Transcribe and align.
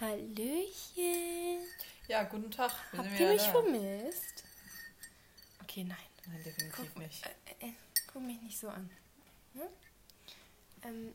Hallöchen. 0.00 1.60
Ja, 2.08 2.24
guten 2.24 2.50
Tag. 2.50 2.72
Wir 2.92 2.98
Habt 3.00 3.20
ihr 3.20 3.28
mich 3.28 3.42
da. 3.42 3.50
vermisst? 3.52 4.44
Okay, 5.62 5.84
nein. 5.84 5.96
Nein, 6.26 6.42
definitiv 6.44 6.76
Guck, 6.92 6.96
nicht. 7.02 7.24
Äh, 7.60 7.66
äh, 7.66 7.72
guck 8.12 8.22
mich 8.22 8.40
nicht 8.42 8.58
so 8.58 8.68
an. 8.68 8.90
Ne? 9.54 9.68
Ähm, 10.82 11.14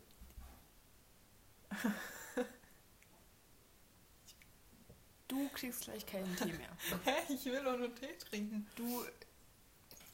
du 5.28 5.50
kriegst 5.50 5.82
gleich 5.84 6.06
keinen 6.06 6.36
Tee 6.36 6.54
mehr. 6.54 6.70
Hä? 7.06 7.34
Ich 7.34 7.46
will 7.46 7.64
doch 7.64 7.78
nur 7.78 7.94
Tee 7.96 8.18
trinken. 8.18 8.68
Du 8.76 9.06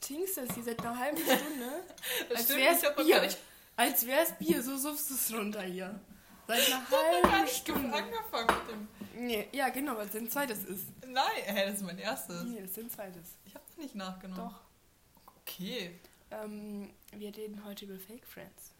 trinkst 0.02 0.38
das 0.38 0.54
hier 0.54 0.64
seit 0.64 0.80
einer 0.82 0.98
halben 0.98 1.18
Stunde. 1.18 1.84
Das 2.30 2.38
als 2.38 2.46
stimmt, 2.46 2.60
wär's 2.62 2.84
ich 2.84 2.96
Bier. 2.96 3.16
gar 3.16 3.22
nicht, 3.26 3.38
Als 3.76 4.06
wär's 4.06 4.38
Bier, 4.38 4.62
so 4.64 4.78
suffst 4.78 5.10
du 5.10 5.14
es 5.16 5.34
runter 5.34 5.64
hier. 5.64 6.00
Seit 6.48 6.68
einer 6.68 6.80
noch 6.82 6.90
gar 6.90 7.32
halben 7.32 7.44
nicht 7.46 7.56
Stunde. 7.58 7.94
angefangen 7.96 8.48
mit 8.48 8.70
dem. 8.72 9.26
Nee, 9.28 9.48
ja, 9.52 9.70
genau, 9.70 9.96
weil 9.98 10.06
es 10.08 10.12
dein 10.14 10.30
zweites 10.30 10.64
ist. 10.66 10.86
Nein, 11.08 11.26
hä, 11.46 11.66
das 11.66 11.76
ist 11.76 11.84
mein 11.84 11.98
erstes. 11.98 12.44
Nee, 12.44 12.60
das 12.62 12.70
ist 12.72 12.78
dein 12.78 12.90
zweites. 12.90 13.30
Ich 13.46 13.56
habe 13.56 13.66
nicht 13.78 13.96
nachgenommen. 13.96 14.50
Doch. 14.50 14.60
Okay. 15.42 16.00
Ähm, 16.32 16.90
wir 17.12 17.36
reden 17.36 17.64
heute 17.66 17.86
über 17.86 17.98
Fake 18.00 18.26
Friends. 18.26 18.72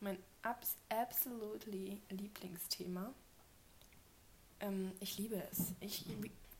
Mein 0.00 0.18
abs 0.42 0.76
absolutely 0.88 2.00
Lieblingsthema. 2.10 3.12
Ähm, 4.60 4.92
ich 5.00 5.18
liebe 5.18 5.42
es. 5.50 5.72
Ich, 5.80 6.04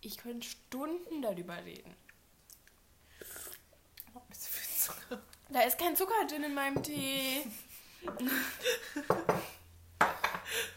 ich 0.00 0.18
könnte 0.18 0.46
Stunden 0.46 1.22
darüber 1.22 1.56
reden. 1.64 1.94
Oh, 4.14 4.18
ein 4.18 4.28
bisschen 4.28 4.52
viel 4.52 4.76
Zucker. 4.76 5.22
Da 5.48 5.60
ist 5.62 5.78
kein 5.78 5.96
Zucker 5.96 6.26
drin 6.28 6.44
in 6.44 6.54
meinem 6.54 6.82
Tee. 6.82 7.44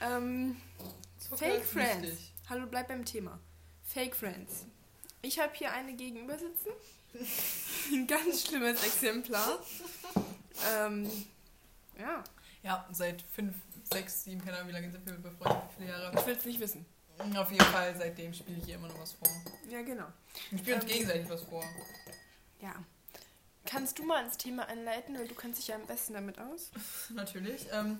ähm, 0.02 0.58
Fake 1.36 1.64
Friends. 1.66 2.04
wichtig. 2.04 2.32
Hallo, 2.50 2.68
bleib 2.68 2.88
beim 2.88 3.06
Thema. 3.06 3.40
Fake 3.84 4.16
Friends. 4.16 4.66
Ich 5.22 5.40
habe 5.40 5.54
hier 5.56 5.72
eine 5.72 5.94
gegenüber 5.94 6.38
sitzen. 6.38 6.70
Ein 7.92 8.08
ganz 8.08 8.48
schlimmes 8.48 8.84
Exemplar. 8.86 9.60
Ähm, 10.70 11.10
ja, 11.98 12.24
Ja, 12.62 12.88
seit 12.92 13.22
fünf, 13.22 13.56
sechs, 13.92 14.24
sieben, 14.26 14.44
keine 14.44 14.58
Ahnung, 14.58 14.70
wie 14.70 14.74
lange 14.74 14.92
sind 14.92 15.06
wir 15.06 15.14
befreundet? 15.14 15.64
Wie 15.70 15.84
viele 15.84 15.90
Jahre? 15.90 16.18
ich 16.20 16.26
will 16.26 16.36
es 16.36 16.46
nicht 16.46 16.60
wissen. 16.60 16.86
Auf 17.38 17.50
jeden 17.52 17.66
Fall, 17.66 17.96
seitdem 17.96 18.34
spiele 18.34 18.58
ich 18.62 18.68
ihr 18.68 18.76
immer 18.76 18.90
noch 18.90 19.00
was 19.00 19.14
vor. 19.14 19.30
Ja, 19.70 19.82
genau. 19.82 20.06
Wir 20.52 20.60
spielen 20.60 20.76
uns 20.82 20.84
Ähm, 20.86 20.92
gegenseitig 20.92 21.30
was 21.30 21.42
vor. 21.44 21.64
Ja. 22.62 22.76
Kannst 23.66 23.98
du 23.98 24.04
mal 24.04 24.24
ins 24.26 24.38
Thema 24.38 24.68
einleiten, 24.68 25.18
weil 25.18 25.28
du 25.28 25.34
kennst 25.36 25.60
dich 25.60 25.70
ja 25.70 25.76
am 25.76 25.86
besten 25.88 26.14
damit 26.14 26.38
aus? 26.38 26.72
Natürlich. 27.10 27.66
Ähm, 27.72 28.00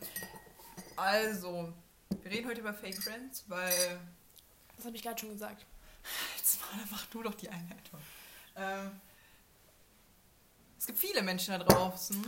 also, 0.98 1.72
wir 2.10 2.32
reden 2.32 2.48
heute 2.48 2.62
über 2.62 2.74
Fake 2.74 3.02
Friends, 3.02 3.44
weil 3.48 4.00
Das 4.76 4.86
habe 4.86 4.96
ich 4.96 5.04
gerade 5.04 5.20
schon 5.20 5.30
gesagt. 5.30 5.66
Jetzt 6.38 6.60
mal, 6.62 6.80
mach 6.92 7.06
du 7.08 7.24
doch 7.24 7.36
die 7.36 7.50
Einleitung. 7.50 8.00
Ähm, 8.56 8.92
es 10.78 10.86
gibt 10.86 11.00
viele 11.00 11.22
Menschen 11.24 11.58
da 11.58 11.60
draußen, 11.60 12.24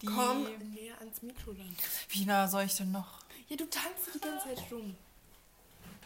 die. 0.00 0.06
Komm 0.06 0.44
näher 0.72 0.98
ans 1.00 1.22
Mikro 1.22 1.52
dann. 1.52 1.76
Wie 2.10 2.24
nah 2.24 2.46
soll 2.46 2.64
ich 2.64 2.76
denn 2.76 2.92
noch? 2.92 3.24
Ja, 3.48 3.56
du 3.56 3.64
tanzt 3.68 4.14
die 4.14 4.20
ganze 4.20 4.54
Zeit 4.54 4.70
rum. 4.70 4.96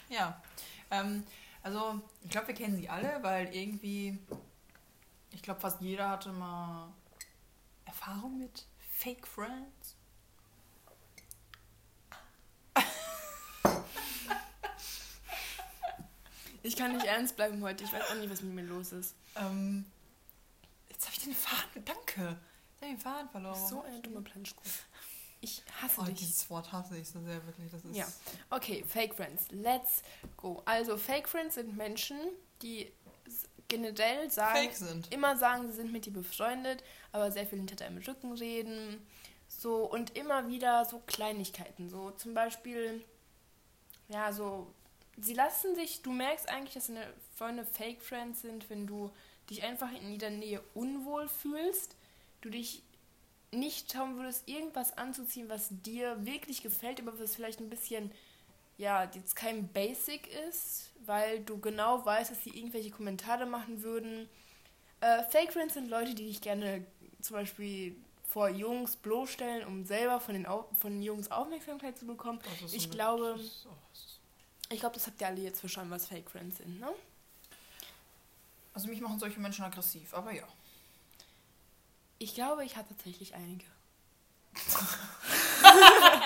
Ja. 0.09 0.43
Ähm, 0.91 1.25
also, 1.63 2.01
ich 2.25 2.31
glaube, 2.31 2.49
wir 2.49 2.55
kennen 2.55 2.77
sie 2.77 2.89
alle, 2.89 3.23
weil 3.23 3.55
irgendwie. 3.55 4.19
Ich 5.33 5.43
glaube, 5.43 5.61
fast 5.61 5.81
jeder 5.81 6.09
hatte 6.09 6.33
mal 6.33 6.93
Erfahrung 7.85 8.39
mit 8.39 8.67
Fake 8.91 9.27
Friends. 9.27 9.97
Ich 16.63 16.77
kann 16.77 16.93
nicht 16.95 17.07
ernst 17.07 17.37
bleiben 17.37 17.63
heute. 17.63 17.85
Ich 17.85 17.93
weiß 17.93 18.11
auch 18.11 18.15
nicht, 18.17 18.31
was 18.31 18.43
mit 18.43 18.55
mir 18.55 18.63
los 18.63 18.93
ist. 18.93 19.15
Ähm, 19.37 19.87
jetzt 20.91 21.07
habe 21.07 21.17
ich 21.17 21.25
den 21.25 21.35
Faden. 21.35 21.85
Danke. 21.85 22.37
Jetzt 22.73 22.83
habe 22.83 22.93
ich 22.93 22.97
den 22.97 22.99
Faden 22.99 23.29
verloren. 23.31 23.67
So 23.69 23.83
eine 23.83 24.01
dumme 24.01 24.21
Planschkuh. 24.21 24.63
Ich 25.41 25.63
hasse 25.81 26.01
Oh, 26.03 26.05
dich. 26.05 26.17
dieses 26.19 26.51
Wort 26.51 26.71
hasse 26.71 26.99
ich 26.99 27.09
so 27.09 27.19
sehr, 27.23 27.45
wirklich. 27.47 27.71
Das 27.71 27.83
ist. 27.83 27.97
Ja. 27.97 28.07
Okay, 28.51 28.85
Fake 28.87 29.15
Friends. 29.15 29.47
Let's 29.51 30.03
go. 30.37 30.61
Also, 30.67 30.99
Fake 30.99 31.29
Friends 31.29 31.55
sind 31.55 31.77
Menschen, 31.79 32.19
die 32.61 32.93
generell 33.69 34.31
sagen, 34.31 34.69
immer 35.11 35.37
sagen, 35.39 35.67
sie 35.71 35.77
sind 35.77 35.93
mit 35.93 36.05
dir 36.05 36.13
befreundet, 36.13 36.83
aber 37.13 37.31
sehr 37.31 37.47
viel 37.47 37.59
hinter 37.59 37.77
deinem 37.77 37.99
Rücken 38.03 38.33
reden. 38.33 39.07
So, 39.49 39.85
und 39.91 40.15
immer 40.17 40.47
wieder 40.49 40.85
so 40.85 40.99
Kleinigkeiten. 41.07 41.89
So 41.89 42.11
zum 42.11 42.35
Beispiel, 42.35 43.03
ja, 44.11 44.33
so, 44.33 44.67
sie 45.17 45.35
lassen 45.35 45.75
sich, 45.75 46.03
du 46.03 46.13
merkst 46.13 46.49
eigentlich, 46.49 46.75
dass 46.75 46.89
deine 46.89 47.07
Freunde 47.37 47.65
Fake 47.65 48.03
Friends 48.03 48.43
sind, 48.43 48.69
wenn 48.69 48.87
du 48.87 49.11
dich 49.49 49.63
einfach 49.63 49.91
in 49.93 50.13
ihrer 50.13 50.31
Nähe 50.31 50.63
unwohl 50.75 51.29
fühlst, 51.29 51.97
du 52.41 52.51
dich 52.51 52.83
nicht 53.53 53.91
trauen 53.91 54.17
würdest, 54.17 54.49
irgendwas 54.49 54.97
anzuziehen, 54.97 55.49
was 55.49 55.69
dir 55.71 56.25
wirklich 56.25 56.63
gefällt, 56.63 57.01
aber 57.01 57.19
was 57.19 57.35
vielleicht 57.35 57.61
ein 57.61 57.71
bisschen, 57.71 58.13
ja, 58.79 59.11
jetzt 59.15 59.35
kein 59.35 59.69
Basic 59.69 60.29
ist, 60.49 60.91
weil 61.05 61.41
du 61.41 61.59
genau 61.59 62.05
weißt, 62.05 62.31
dass 62.31 62.45
sie 62.45 62.51
irgendwelche 62.51 62.91
Kommentare 62.91 63.47
machen 63.47 63.83
würden. 63.83 64.29
Äh, 65.01 65.25
Fake 65.25 65.53
Friends 65.53 65.75
sind 65.75 65.89
Leute, 65.89 66.15
die 66.15 66.27
dich 66.27 66.41
gerne 66.41 66.85
zum 67.21 67.37
Beispiel 67.37 67.97
vor 68.31 68.49
Jungs 68.49 68.97
bloßstellen, 68.97 69.67
um 69.67 69.85
selber 69.85 70.21
von 70.21 70.35
den, 70.35 70.47
Au 70.47 70.69
von 70.79 70.93
den 70.93 71.03
Jungs 71.03 71.31
Aufmerksamkeit 71.31 71.99
zu 71.99 72.07
bekommen. 72.07 72.41
Ist 72.65 72.75
Ich 72.75 72.91
glaube- 72.91 73.39
ist- 73.41 73.67
oh, 73.69 73.75
Ich 74.73 74.81
glaube, 74.81 74.95
das 74.95 75.07
habt 75.07 75.21
ihr 75.21 75.27
alle 75.27 75.41
jetzt 75.41 75.61
verstanden, 75.61 75.91
was 75.91 76.07
Fake 76.07 76.31
Friends 76.31 76.59
sind, 76.59 76.79
ne? 76.79 76.89
Also, 78.73 78.89
mich 78.89 79.01
machen 79.01 79.19
solche 79.19 79.41
Menschen 79.41 79.65
aggressiv, 79.65 80.15
aber 80.15 80.33
ja. 80.33 80.47
Ich 82.19 82.35
glaube, 82.35 82.65
ich 82.65 82.77
habe 82.77 82.89
tatsächlich 82.89 83.35
einige. 83.35 83.65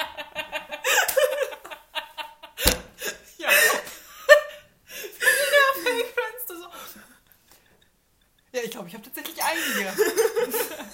Ja. 3.38 3.48
Ja, 8.52 8.60
ich 8.62 8.70
glaube, 8.70 8.88
ich 8.88 8.94
habe 8.94 9.04
tatsächlich 9.04 9.36
einige. 9.42 9.92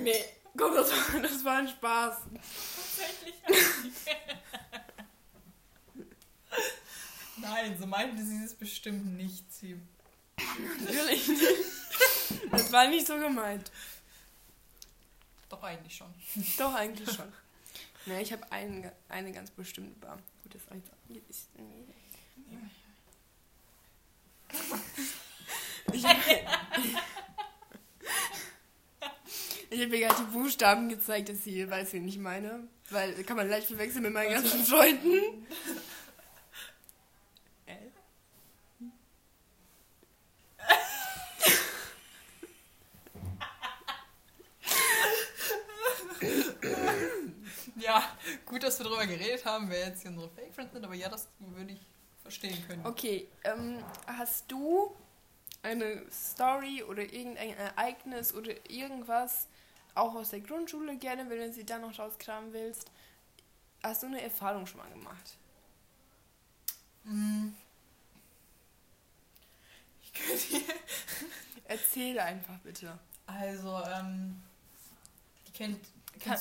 Nee, 0.00 0.24
komm, 0.56 0.74
das 0.74 0.90
war, 0.90 1.20
das 1.20 1.44
war 1.44 1.56
ein 1.58 1.68
Spaß. 1.68 2.16
Tatsächlich 2.76 3.34
einige. 3.46 4.18
Nein, 7.40 7.76
so 7.78 7.86
meinten 7.86 8.24
sie 8.24 8.44
es 8.44 8.54
bestimmt 8.78 9.16
nicht, 9.16 9.52
sie. 9.52 9.76
Natürlich. 10.80 11.28
Das 12.52 12.70
war 12.70 12.86
nicht 12.86 13.08
so 13.08 13.18
gemeint. 13.18 13.72
Doch 15.48 15.64
eigentlich 15.64 15.96
schon. 15.96 16.14
Doch, 16.56 16.74
eigentlich 16.74 17.10
schon. 17.10 17.32
Nee, 18.06 18.22
ich 18.22 18.32
habe 18.32 18.52
eine, 18.52 18.92
eine 19.08 19.32
ganz 19.32 19.50
bestimmte 19.50 19.98
Bar. 19.98 20.16
Gut, 20.44 20.54
das. 20.54 20.62
Ist. 21.28 21.48
Ich 25.92 26.04
habe 26.04 26.20
hab 29.72 29.72
mir 29.72 30.00
gerade 30.00 30.24
die 30.24 30.32
Buchstaben 30.32 30.88
gezeigt, 30.88 31.30
dass 31.30 31.42
sie 31.42 31.68
weiß, 31.68 31.94
wen 31.94 32.06
ich 32.06 32.18
meine. 32.18 32.68
Weil 32.90 33.24
kann 33.24 33.36
man 33.36 33.48
leicht 33.48 33.66
verwechseln 33.66 34.04
mit 34.04 34.12
meinen 34.12 34.34
ganzen 34.34 34.64
Freunden. 34.64 35.46
L? 37.66 37.92
Ja, 47.76 48.02
gut, 48.44 48.64
dass 48.78 48.86
wir 48.86 48.96
darüber 48.96 49.06
geredet 49.06 49.44
haben, 49.44 49.68
wer 49.68 49.88
jetzt 49.88 50.02
hier 50.02 50.10
unsere 50.10 50.28
Fake 50.30 50.54
Friends 50.54 50.72
sind, 50.72 50.84
aber 50.84 50.94
ja, 50.94 51.08
das 51.08 51.28
würde 51.38 51.72
ich 51.72 51.80
verstehen 52.22 52.64
können. 52.66 52.86
Okay, 52.86 53.28
ähm, 53.44 53.82
hast 54.06 54.50
du 54.50 54.94
eine 55.62 56.04
Story 56.10 56.82
oder 56.82 57.02
irgendein 57.02 57.56
Ereignis 57.56 58.32
oder 58.34 58.52
irgendwas, 58.70 59.48
auch 59.94 60.14
aus 60.14 60.30
der 60.30 60.40
Grundschule 60.40 60.96
gerne, 60.96 61.28
wenn 61.28 61.38
du 61.38 61.52
sie 61.52 61.64
dann 61.66 61.80
noch 61.80 61.98
rauskramen 61.98 62.52
willst, 62.52 62.90
hast 63.82 64.02
du 64.02 64.06
eine 64.06 64.22
Erfahrung 64.22 64.66
schon 64.66 64.78
mal 64.80 64.90
gemacht? 64.90 65.36
Hm. 67.04 67.54
Ich 70.02 70.12
könnte 70.12 70.64
Erzähle 71.64 72.22
einfach 72.22 72.58
bitte. 72.60 72.98
Also, 73.26 73.82
ähm, 73.84 74.40
die 75.46 75.52
kennt. 75.52 75.78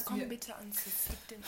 Komm 0.05 0.27
bitte 0.29 0.55
ans 0.55 0.83
Sitz. 0.83 1.07
Gib 1.09 1.27
den- 1.27 1.43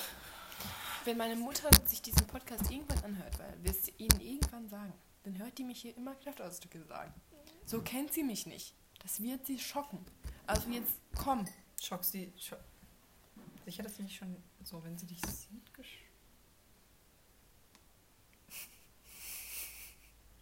Wenn 1.10 1.18
meine 1.18 1.36
Mutter 1.36 1.72
sich 1.88 2.04
diesen 2.04 2.28
Podcast 2.28 2.70
irgendwann 2.70 3.04
anhört, 3.04 3.40
weil 3.40 3.58
wir 3.64 3.72
es 3.72 3.92
ihnen 3.98 4.22
irgendwann 4.22 4.70
sagen. 4.70 4.94
dann 5.24 5.40
hört 5.40 5.58
die 5.58 5.64
mich 5.64 5.82
hier 5.82 5.98
immer 5.98 6.14
Kraftausdrücke 6.14 6.84
sagen. 6.84 7.12
So 7.66 7.82
kennt 7.82 8.14
sie 8.14 8.22
mich 8.22 8.46
nicht. 8.46 8.76
Das 9.02 9.20
wird 9.20 9.44
sie 9.44 9.58
schocken. 9.58 10.06
Also 10.46 10.70
jetzt 10.70 11.00
komm. 11.18 11.48
Schock 11.82 12.04
sie. 12.04 12.32
Schock. 12.38 12.60
Sicher, 13.66 13.82
dass 13.82 13.96
sie 13.96 14.04
nicht 14.04 14.18
schon 14.18 14.36
so, 14.64 14.84
wenn 14.84 15.00
sie 15.00 15.08
dich 15.08 15.20
sieht, 15.26 15.74
gesch 15.74 15.98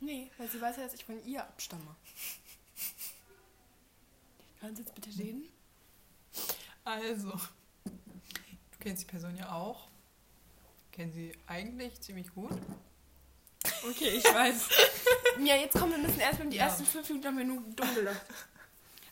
Nee, 0.02 0.30
weil 0.38 0.50
sie 0.50 0.60
weiß 0.60 0.76
ja, 0.76 0.84
dass 0.84 0.96
ich 0.96 1.06
von 1.06 1.26
ihr 1.26 1.48
abstamme. 1.48 1.96
Kannst 4.60 4.80
du 4.80 4.84
jetzt 4.84 4.96
bitte 4.96 5.18
reden? 5.18 5.48
Also, 6.84 7.32
du 7.86 8.78
kennst 8.82 9.04
die 9.04 9.08
Person 9.08 9.34
ja 9.38 9.54
auch. 9.54 9.88
Kennen 10.98 11.14
sie 11.14 11.32
eigentlich 11.46 12.02
ziemlich 12.02 12.34
gut. 12.34 12.52
Okay, 13.88 14.10
ich 14.10 14.24
weiß. 14.26 14.68
ja, 15.46 15.56
jetzt 15.56 15.78
kommen 15.78 15.92
wir 15.92 16.00
müssen 16.00 16.20
erstmal 16.20 16.50
die 16.50 16.58
Ja. 16.58 16.66
ersten 16.66 16.86
fünf 16.86 17.08
Minuten 17.08 17.28
haben 17.28 17.38
wir 17.38 17.46
nur 17.46 17.62
dumm 17.76 17.94
gelacht. 17.96 18.22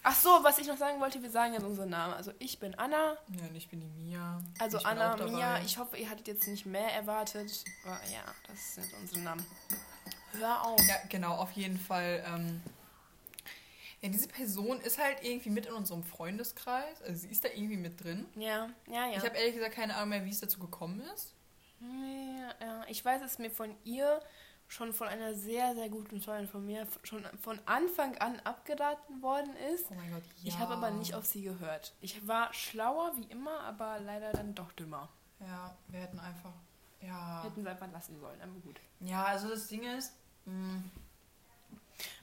Ach 0.01 0.15
so, 0.15 0.29
was 0.41 0.57
ich 0.57 0.65
noch 0.67 0.77
sagen 0.77 0.99
wollte, 0.99 1.21
wir 1.21 1.29
sagen 1.29 1.53
jetzt 1.53 1.63
unseren 1.63 1.89
Namen. 1.89 2.15
Also 2.15 2.31
ich 2.39 2.57
bin 2.59 2.73
Anna. 2.75 3.17
Ja, 3.39 3.47
und 3.47 3.55
ich 3.55 3.69
bin 3.69 3.81
die 3.81 3.87
Mia. 3.87 4.41
Also 4.59 4.79
ich 4.79 4.85
Anna. 4.85 5.15
Mia. 5.17 5.59
Ich 5.61 5.77
hoffe, 5.77 5.97
ihr 5.97 6.09
hattet 6.09 6.27
jetzt 6.27 6.47
nicht 6.47 6.65
mehr 6.65 6.91
erwartet. 6.93 7.63
Aber 7.85 7.99
ja, 8.11 8.23
das 8.47 8.75
sind 8.75 8.91
unsere 8.99 9.19
Namen. 9.21 9.45
Hör 10.39 10.63
auf. 10.65 10.79
Ja, 10.87 10.95
genau, 11.09 11.35
auf 11.35 11.51
jeden 11.51 11.79
Fall. 11.79 12.23
Ähm, 12.27 12.61
ja, 14.01 14.09
diese 14.09 14.27
Person 14.27 14.81
ist 14.81 14.97
halt 14.97 15.17
irgendwie 15.23 15.51
mit 15.51 15.67
in 15.67 15.73
unserem 15.73 16.03
Freundeskreis. 16.03 16.99
Also 17.03 17.21
sie 17.21 17.29
ist 17.29 17.45
da 17.45 17.49
irgendwie 17.49 17.77
mit 17.77 18.03
drin. 18.03 18.25
Ja, 18.35 18.69
ja, 18.87 19.07
ja. 19.07 19.17
Ich 19.17 19.23
habe 19.25 19.37
ehrlich 19.37 19.53
gesagt 19.53 19.75
keine 19.75 19.95
Ahnung 19.95 20.09
mehr, 20.09 20.25
wie 20.25 20.31
es 20.31 20.39
dazu 20.39 20.59
gekommen 20.59 21.01
ist. 21.15 21.34
Ja, 21.79 22.65
ja. 22.65 22.85
Ich 22.87 23.03
weiß, 23.03 23.21
dass 23.21 23.37
mir 23.39 23.51
von 23.51 23.75
ihr 23.83 24.19
schon 24.67 24.93
von 24.93 25.07
einer 25.07 25.35
sehr, 25.35 25.75
sehr 25.75 25.89
guten 25.89 26.19
Freundin 26.21 26.47
von 26.47 26.65
mir 26.65 26.87
schon 27.03 27.23
von 27.41 27.59
Anfang 27.67 28.17
an 28.17 28.39
abgeraten 28.43 29.21
worden 29.21 29.55
ist. 29.73 29.85
Oh 29.91 29.93
mein 29.95 30.11
Gott, 30.11 30.23
ja. 30.37 30.47
Ich 30.49 30.57
habe 30.57 30.73
aber 30.73 30.89
nicht 30.91 31.13
auf 31.13 31.25
sie 31.25 31.43
gehört. 31.43 31.93
Ich 32.01 32.27
war 32.27 32.51
schlauer 32.53 33.13
wie 33.17 33.25
immer, 33.25 33.59
aber 33.61 33.99
leider 33.99 34.31
dann 34.31 34.55
doch 34.55 34.71
dümmer. 34.71 35.09
Ja, 35.39 35.75
wir 35.89 35.99
hätten 35.99 36.19
einfach. 36.19 36.53
Ja. 37.01 37.43
Hätten 37.43 37.61
sie 37.61 37.69
einfach 37.69 37.91
lassen 37.91 38.19
sollen, 38.19 38.41
aber 38.41 38.53
gut. 38.61 38.79
Ja, 39.01 39.25
also 39.25 39.49
das 39.49 39.67
Ding 39.67 39.83
ist. 39.83 40.13
Mh, 40.45 40.81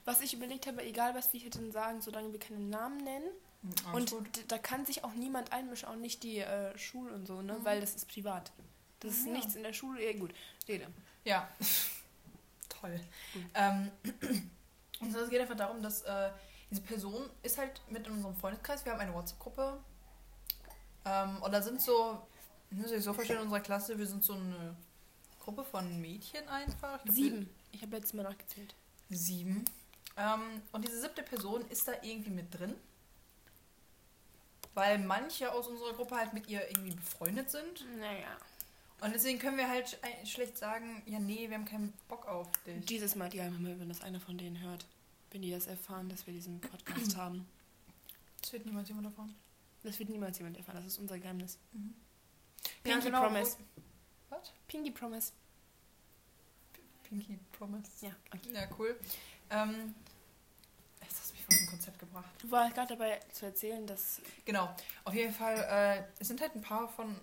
Was 0.03 0.19
ich 0.21 0.33
überlegt 0.33 0.67
habe, 0.67 0.83
egal 0.83 1.15
was 1.15 1.31
wir 1.31 1.39
hätten 1.39 1.71
sagen, 1.71 2.01
solange 2.01 2.31
wir 2.33 2.39
keinen 2.39 2.69
Namen 2.69 2.97
nennen. 2.97 3.29
alles 3.85 4.11
und 4.11 4.33
gut. 4.33 4.51
da 4.51 4.57
kann 4.57 4.85
sich 4.85 5.05
auch 5.05 5.13
niemand 5.13 5.53
einmischen, 5.53 5.87
auch 5.87 5.95
nicht 5.95 6.23
die 6.23 6.39
äh, 6.39 6.77
Schule 6.77 7.13
und 7.13 7.25
so, 7.25 7.41
ne? 7.41 7.53
Mhm. 7.53 7.65
Weil 7.65 7.79
das 7.79 7.95
ist 7.95 8.09
privat. 8.09 8.51
Das 9.03 9.13
ist 9.13 9.25
Ja. 9.27 9.33
nichts 9.33 9.55
in 9.55 9.63
der 9.63 9.73
Schule. 9.73 10.03
Ja, 10.03 10.17
gut, 10.17 10.33
rede. 10.67 10.87
Ja. 11.25 11.49
Toll. 12.69 12.99
Gut. 13.33 13.43
Ähm, 13.53 13.91
und 14.99 15.15
es 15.15 15.29
geht 15.29 15.41
einfach 15.41 15.55
darum, 15.57 15.81
dass 15.83 16.01
äh, 16.03 16.31
diese 16.69 16.81
Person 16.81 17.29
ist 17.43 17.57
halt 17.57 17.81
mit 17.89 18.07
in 18.07 18.13
unserem 18.13 18.35
Freundeskreis. 18.35 18.83
Wir 18.85 18.93
haben 18.93 18.99
eine 18.99 19.13
WhatsApp-Gruppe. 19.13 19.79
Ähm, 21.05 21.41
und 21.41 21.51
da 21.51 21.61
sind 21.61 21.81
so, 21.81 22.25
ich 22.71 22.77
muss 22.77 22.91
euch 22.91 23.03
so 23.03 23.13
vorstellen, 23.13 23.39
in 23.39 23.45
unserer 23.45 23.59
Klasse, 23.61 23.97
wir 23.97 24.07
sind 24.07 24.23
so 24.23 24.33
eine 24.33 24.75
Gruppe 25.39 25.63
von 25.63 25.99
Mädchen 26.01 26.47
einfach. 26.47 26.97
Ich 26.99 27.03
glaub, 27.03 27.15
Sieben. 27.15 27.49
Ich 27.71 27.81
habe 27.81 27.91
letztes 27.95 28.13
Mal 28.13 28.23
nachgezählt. 28.23 28.73
Sieben. 29.09 29.65
Ähm, 30.15 30.61
und 30.71 30.85
diese 30.87 31.01
siebte 31.01 31.23
Person 31.23 31.65
ist 31.69 31.87
da 31.87 31.93
irgendwie 32.01 32.29
mit 32.31 32.57
drin. 32.57 32.75
Weil 34.73 34.97
manche 34.99 35.51
aus 35.51 35.67
unserer 35.67 35.93
Gruppe 35.93 36.15
halt 36.15 36.33
mit 36.33 36.47
ihr 36.47 36.67
irgendwie 36.69 36.95
befreundet 36.95 37.49
sind. 37.51 37.85
Naja. 37.99 38.37
Und 39.03 39.13
deswegen 39.13 39.37
können 39.39 39.57
wir 39.57 39.67
halt 39.69 39.85
sch- 39.87 40.25
schlecht 40.25 40.57
sagen, 40.57 41.01
ja 41.05 41.19
nee, 41.19 41.49
wir 41.49 41.57
haben 41.57 41.65
keinen 41.65 41.91
Bock 42.07 42.25
auf 42.27 42.47
dich. 42.65 42.85
Dieses 42.85 43.15
Mal, 43.15 43.33
ja, 43.35 43.45
wenn 43.51 43.89
das 43.89 44.01
einer 44.01 44.19
von 44.19 44.37
denen 44.37 44.59
hört. 44.61 44.85
Wenn 45.31 45.41
die 45.41 45.51
das 45.51 45.67
erfahren, 45.67 46.07
dass 46.09 46.25
wir 46.27 46.33
diesen 46.33 46.61
Podcast 46.61 47.17
haben. 47.17 47.47
Es 48.41 48.53
wird 48.53 48.65
niemals 48.65 48.87
jemand 48.87 49.07
davon. 49.07 49.33
Das 49.83 49.99
wird 49.99 50.09
niemals 50.09 50.37
jemand 50.37 50.57
erfahren. 50.57 50.77
Das 50.77 50.85
ist 50.85 50.97
unser 50.99 51.19
Geheimnis. 51.19 51.57
Mhm. 51.73 51.93
Pinky 52.83 53.01
genau, 53.07 53.21
Promise. 53.23 53.57
Was? 54.29 54.53
Pinky 54.67 54.91
Promise. 54.91 55.31
Pinky 57.03 57.39
Promise. 57.57 57.89
Ja, 58.01 58.11
okay. 58.33 58.53
Ja, 58.53 58.67
cool. 58.79 58.97
Ähm, 59.49 59.93
jetzt 61.01 61.19
hast 61.19 61.31
du 61.31 61.35
mich 61.35 61.47
aus 61.49 61.57
dem 61.57 61.67
Konzept 61.67 61.99
gebracht. 61.99 62.29
Du 62.41 62.49
warst 62.51 62.73
gerade 62.75 62.95
dabei 62.95 63.19
zu 63.31 63.45
erzählen, 63.47 63.85
dass. 63.85 64.21
Genau, 64.45 64.73
auf 65.03 65.13
jeden 65.13 65.33
Fall, 65.33 65.57
äh, 65.57 66.03
es 66.21 66.27
sind 66.29 66.39
halt 66.41 66.55
ein 66.55 66.61
paar 66.61 66.87
von 66.89 67.15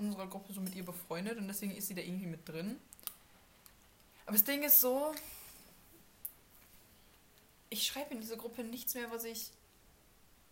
unserer 0.00 0.26
Gruppe 0.26 0.52
so 0.52 0.60
mit 0.60 0.74
ihr 0.74 0.84
befreundet 0.84 1.38
und 1.38 1.46
deswegen 1.48 1.76
ist 1.76 1.88
sie 1.88 1.94
da 1.94 2.02
irgendwie 2.02 2.26
mit 2.26 2.48
drin. 2.48 2.76
Aber 4.26 4.32
das 4.32 4.44
Ding 4.44 4.62
ist 4.62 4.80
so, 4.80 5.12
ich 7.68 7.86
schreibe 7.86 8.14
in 8.14 8.20
diese 8.20 8.36
Gruppe 8.36 8.64
nichts 8.64 8.94
mehr, 8.94 9.10
was 9.10 9.24
ich, 9.24 9.50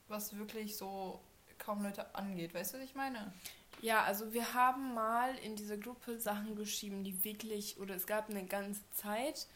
was 0.08 0.36
wirklich 0.36 0.76
so 0.76 1.20
kaum 1.58 1.82
Leute 1.82 2.14
angeht. 2.14 2.54
Weißt 2.54 2.74
du, 2.74 2.78
was 2.78 2.84
ich 2.84 2.94
meine? 2.94 3.32
Ja, 3.80 4.02
also 4.04 4.32
wir 4.32 4.54
haben 4.54 4.94
mal 4.94 5.36
in 5.38 5.56
dieser 5.56 5.76
Gruppe 5.76 6.20
Sachen 6.20 6.56
geschrieben, 6.56 7.04
die 7.04 7.24
wirklich, 7.24 7.78
oder 7.78 7.94
es 7.94 8.06
gab 8.06 8.28
eine 8.28 8.44
ganze 8.44 8.82
Zeit, 8.90 9.46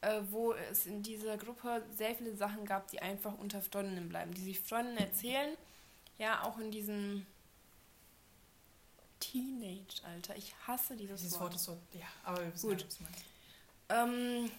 äh, 0.00 0.20
wo 0.30 0.52
es 0.52 0.86
in 0.86 1.02
dieser 1.02 1.36
Gruppe 1.36 1.84
sehr 1.96 2.14
viele 2.14 2.36
Sachen 2.36 2.64
gab, 2.64 2.88
die 2.90 3.00
einfach 3.00 3.36
unter 3.36 3.60
Freundinnen 3.60 4.08
bleiben, 4.08 4.32
die 4.32 4.42
sich 4.42 4.60
Freundinnen 4.60 4.98
erzählen. 4.98 5.56
Ja, 6.18 6.42
auch 6.44 6.58
in 6.58 6.70
diesem 6.70 7.26
Teenage-Alter. 9.20 10.36
Ich 10.36 10.54
hasse 10.66 10.96
dieses, 10.96 11.20
Dieses 11.20 11.34
Wort. 11.34 11.42
Wort 11.42 11.54
ist 11.56 11.64
so, 11.64 11.78
ja, 11.92 12.06
aber 12.24 12.40
wir 12.44 12.54
wissen 12.54 12.70
Gut. 12.70 12.86
ja. 13.90 14.04
Ähm, 14.04 14.50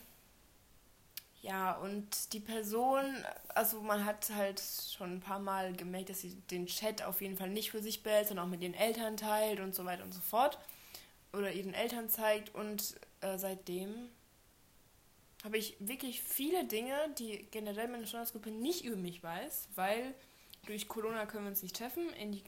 ja, 1.42 1.74
und 1.74 2.34
die 2.34 2.42
Person, 2.42 3.06
also 3.50 3.82
man 3.82 4.04
hat 4.04 4.30
halt 4.32 4.62
schon 4.62 5.16
ein 5.16 5.20
paar 5.22 5.40
Mal 5.40 5.74
gemerkt, 5.74 6.10
dass 6.10 6.22
sie 6.22 6.36
den 6.52 6.66
Chat 6.68 7.02
auf 7.04 7.22
jeden 7.22 7.38
Fall 7.38 7.50
nicht 7.50 7.72
für 7.72 7.82
sich 7.82 8.04
behält, 8.04 8.28
sondern 8.28 8.46
auch 8.48 8.50
mit 8.50 8.62
den 8.62 8.74
Eltern 8.74 9.16
teilt 9.16 9.60
und 9.62 9.74
so 9.74 9.86
weiter 9.86 10.04
und 10.04 10.14
so 10.14 10.20
fort. 10.20 10.58
Oder 11.32 11.52
ihren 11.54 11.74
Eltern 11.74 12.10
zeigt. 12.10 12.54
Und 12.56 13.00
äh, 13.22 13.38
seitdem 13.38 14.10
habe 15.46 15.58
ich 15.58 15.78
wirklich 15.80 16.22
viele 16.22 16.66
Dinge, 16.66 16.94
die 17.18 17.48
generell 17.52 17.88
meine 17.88 18.06
Freundesgruppe 18.06 18.52
nicht 18.52 18.84
über 18.84 18.98
mich 18.98 19.24
weiß, 19.24 19.70
weil 19.76 20.14
durch 20.66 20.90
Corona 20.90 21.26
können 21.26 21.46
wir 21.46 21.52
uns 21.52 21.64
nicht 21.64 21.78
treffen. 21.78 22.10
In 22.14 22.34
die 22.34 22.44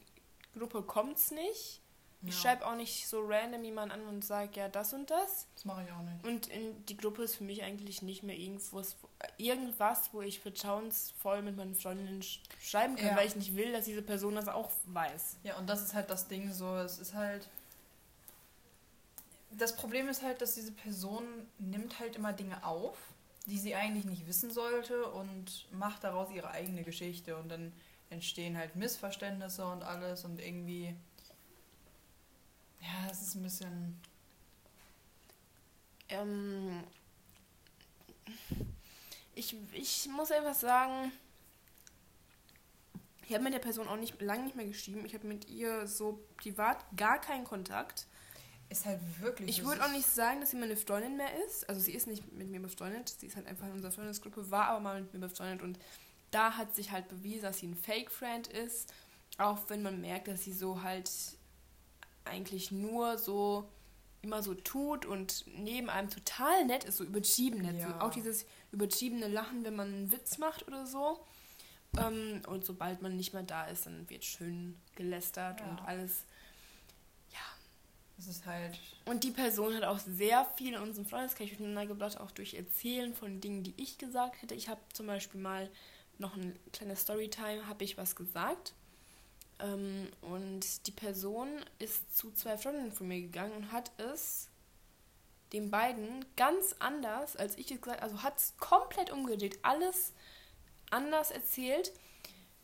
Gruppe 0.52 0.82
kommt 0.82 1.16
es 1.16 1.30
nicht. 1.30 1.80
Ich 2.24 2.34
Ja, 2.36 2.40
schreibe 2.40 2.66
auch 2.66 2.76
nicht 2.76 3.08
so 3.08 3.20
random 3.26 3.64
jemanden 3.64 3.90
an 3.92 4.06
und 4.06 4.24
sage, 4.24 4.50
ja, 4.60 4.68
das 4.68 4.92
und 4.92 5.10
das. 5.10 5.46
Das 5.54 5.64
mache 5.64 5.82
ich 5.84 5.90
auch 5.92 6.02
nicht. 6.02 6.24
Und 6.24 6.46
in 6.46 6.86
die 6.86 6.96
Gruppe 6.96 7.24
ist 7.24 7.34
für 7.34 7.42
mich 7.44 7.64
eigentlich 7.64 8.00
nicht 8.02 8.22
mehr 8.22 8.36
irgendwas, 8.36 8.96
irgendwas 9.38 10.10
wo 10.12 10.22
ich 10.22 10.38
vertrauensvoll 10.38 11.42
mit 11.42 11.56
meinen 11.56 11.74
Freundinnen 11.74 12.22
sch 12.22 12.40
schreiben 12.60 12.94
kann, 12.94 13.06
Ja. 13.08 13.16
weil 13.16 13.26
ich 13.26 13.34
nicht 13.34 13.56
will, 13.56 13.72
dass 13.72 13.86
diese 13.86 14.02
Person 14.02 14.36
das 14.36 14.46
auch 14.46 14.70
weiß. 14.86 15.38
Ja, 15.42 15.56
und 15.58 15.68
das 15.68 15.82
ist 15.82 15.94
halt 15.94 16.10
das 16.10 16.28
Ding 16.28 16.52
so, 16.52 16.76
es 16.76 16.98
ist 16.98 17.14
halt. 17.14 17.48
Das 19.50 19.76
Problem 19.76 20.08
ist 20.08 20.22
halt, 20.22 20.40
dass 20.40 20.54
diese 20.54 20.72
Person 20.72 21.24
nimmt 21.58 21.98
halt 21.98 22.16
immer 22.16 22.32
Dinge 22.32 22.64
auf, 22.64 22.96
die 23.46 23.58
sie 23.58 23.74
eigentlich 23.74 24.04
nicht 24.04 24.26
wissen 24.26 24.50
sollte 24.50 25.06
und 25.10 25.66
macht 25.72 26.04
daraus 26.04 26.30
ihre 26.30 26.50
eigene 26.52 26.84
Geschichte 26.84 27.36
und 27.36 27.48
dann 27.48 27.72
entstehen 28.10 28.56
halt 28.56 28.76
Missverständnisse 28.76 29.66
und 29.66 29.82
alles 29.82 30.24
und 30.24 30.38
irgendwie. 30.38 30.94
Ja, 32.82 33.10
es 33.10 33.22
ist 33.22 33.34
ein 33.36 33.42
bisschen. 33.42 34.00
Ähm, 36.08 36.84
ich, 39.34 39.56
ich 39.72 40.08
muss 40.08 40.30
einfach 40.30 40.54
sagen, 40.54 41.12
ich 43.26 43.32
habe 43.34 43.44
mit 43.44 43.54
der 43.54 43.60
Person 43.60 43.88
auch 43.88 43.96
nicht 43.96 44.20
lange 44.20 44.44
nicht 44.44 44.56
mehr 44.56 44.66
geschrieben. 44.66 45.06
Ich 45.06 45.14
habe 45.14 45.26
mit 45.26 45.48
ihr 45.48 45.86
so 45.86 46.22
privat 46.36 46.84
gar 46.96 47.20
keinen 47.20 47.44
Kontakt. 47.44 48.06
Ist 48.68 48.84
halt 48.84 49.00
wirklich. 49.20 49.48
Ich 49.48 49.64
würde 49.64 49.84
auch 49.84 49.90
nicht 49.90 50.06
sagen, 50.06 50.40
dass 50.40 50.50
sie 50.50 50.56
meine 50.56 50.76
Freundin 50.76 51.16
mehr 51.16 51.30
ist. 51.46 51.68
Also 51.68 51.80
sie 51.80 51.92
ist 51.92 52.06
nicht 52.06 52.32
mit 52.32 52.48
mir 52.48 52.60
befreundet. 52.60 53.08
Sie 53.08 53.26
ist 53.26 53.36
halt 53.36 53.46
einfach 53.46 53.66
in 53.66 53.72
unserer 53.72 53.92
Freundesgruppe, 53.92 54.50
war 54.50 54.66
aber 54.66 54.80
mal 54.80 55.00
mit 55.00 55.12
mir 55.14 55.20
befreundet. 55.20 55.62
Und 55.62 55.78
da 56.30 56.56
hat 56.56 56.74
sich 56.74 56.90
halt 56.90 57.08
bewiesen, 57.08 57.42
dass 57.42 57.58
sie 57.58 57.68
ein 57.68 57.76
Fake-Friend 57.76 58.48
ist. 58.48 58.92
Auch 59.38 59.58
wenn 59.68 59.82
man 59.82 60.00
merkt, 60.00 60.28
dass 60.28 60.44
sie 60.44 60.52
so 60.52 60.82
halt 60.82 61.10
eigentlich 62.24 62.70
nur 62.70 63.18
so 63.18 63.68
immer 64.22 64.42
so 64.42 64.54
tut 64.54 65.04
und 65.04 65.44
neben 65.46 65.90
einem 65.90 66.08
total 66.08 66.64
nett 66.64 66.84
ist, 66.84 66.98
so 66.98 67.04
übertrieben 67.04 67.62
nett. 67.62 67.80
So 67.82 67.88
Ja. 67.88 68.00
auch 68.00 68.10
dieses 68.10 68.46
übertriebene 68.70 69.26
Lachen, 69.28 69.64
wenn 69.64 69.74
man 69.74 69.88
einen 69.88 70.12
Witz 70.12 70.38
macht 70.38 70.66
oder 70.68 70.86
so. 70.86 71.24
Ähm, 71.98 72.40
und 72.46 72.64
sobald 72.64 73.02
man 73.02 73.16
nicht 73.16 73.32
mehr 73.34 73.42
da 73.42 73.64
ist, 73.66 73.86
dann 73.86 74.08
wird 74.08 74.24
schön 74.24 74.80
gelästert 74.94 75.60
Ja. 75.60 75.66
und 75.70 75.80
alles 75.80 76.24
Es 78.18 78.26
ist 78.28 78.46
halt. 78.46 78.78
und 79.06 79.24
die 79.24 79.32
Person 79.32 79.74
hat 79.74 79.82
auch 79.84 79.98
sehr 79.98 80.44
viel 80.56 80.74
in 80.74 80.80
unserem 80.80 81.06
Freundeskreis 81.06 81.50
miteinander 81.50 81.86
gebracht, 81.86 82.20
auch 82.20 82.30
durch 82.30 82.54
Erzählen 82.54 83.12
von 83.14 83.40
Dingen, 83.40 83.64
die 83.64 83.74
ich 83.76 83.98
gesagt 83.98 84.40
hätte. 84.42 84.54
Ich 84.54 84.68
habe 84.68 84.80
zum 84.92 85.06
Beispiel 85.08 85.40
mal 85.40 85.68
noch 86.18 86.36
ein 86.36 86.56
kleines 86.72 87.00
Storytime, 87.00 87.66
habe 87.66 87.82
ich 87.82 87.96
was 87.98 88.14
gesagt. 88.14 88.74
Ähm, 89.62 90.08
und 90.20 90.86
die 90.86 90.92
Person 90.92 91.48
ist 91.78 92.16
zu 92.16 92.32
zwei 92.32 92.58
Freundinnen 92.58 92.92
von 92.92 93.08
mir 93.08 93.20
gegangen 93.20 93.52
und 93.52 93.72
hat 93.72 93.92
es 93.98 94.48
den 95.52 95.70
beiden 95.70 96.24
ganz 96.36 96.74
anders, 96.78 97.36
als 97.36 97.56
ich 97.58 97.70
es 97.70 97.80
gesagt 97.80 98.02
also 98.02 98.22
hat 98.22 98.38
es 98.38 98.54
komplett 98.58 99.10
umgedreht, 99.10 99.58
alles 99.62 100.12
anders 100.90 101.30
erzählt. 101.30 101.92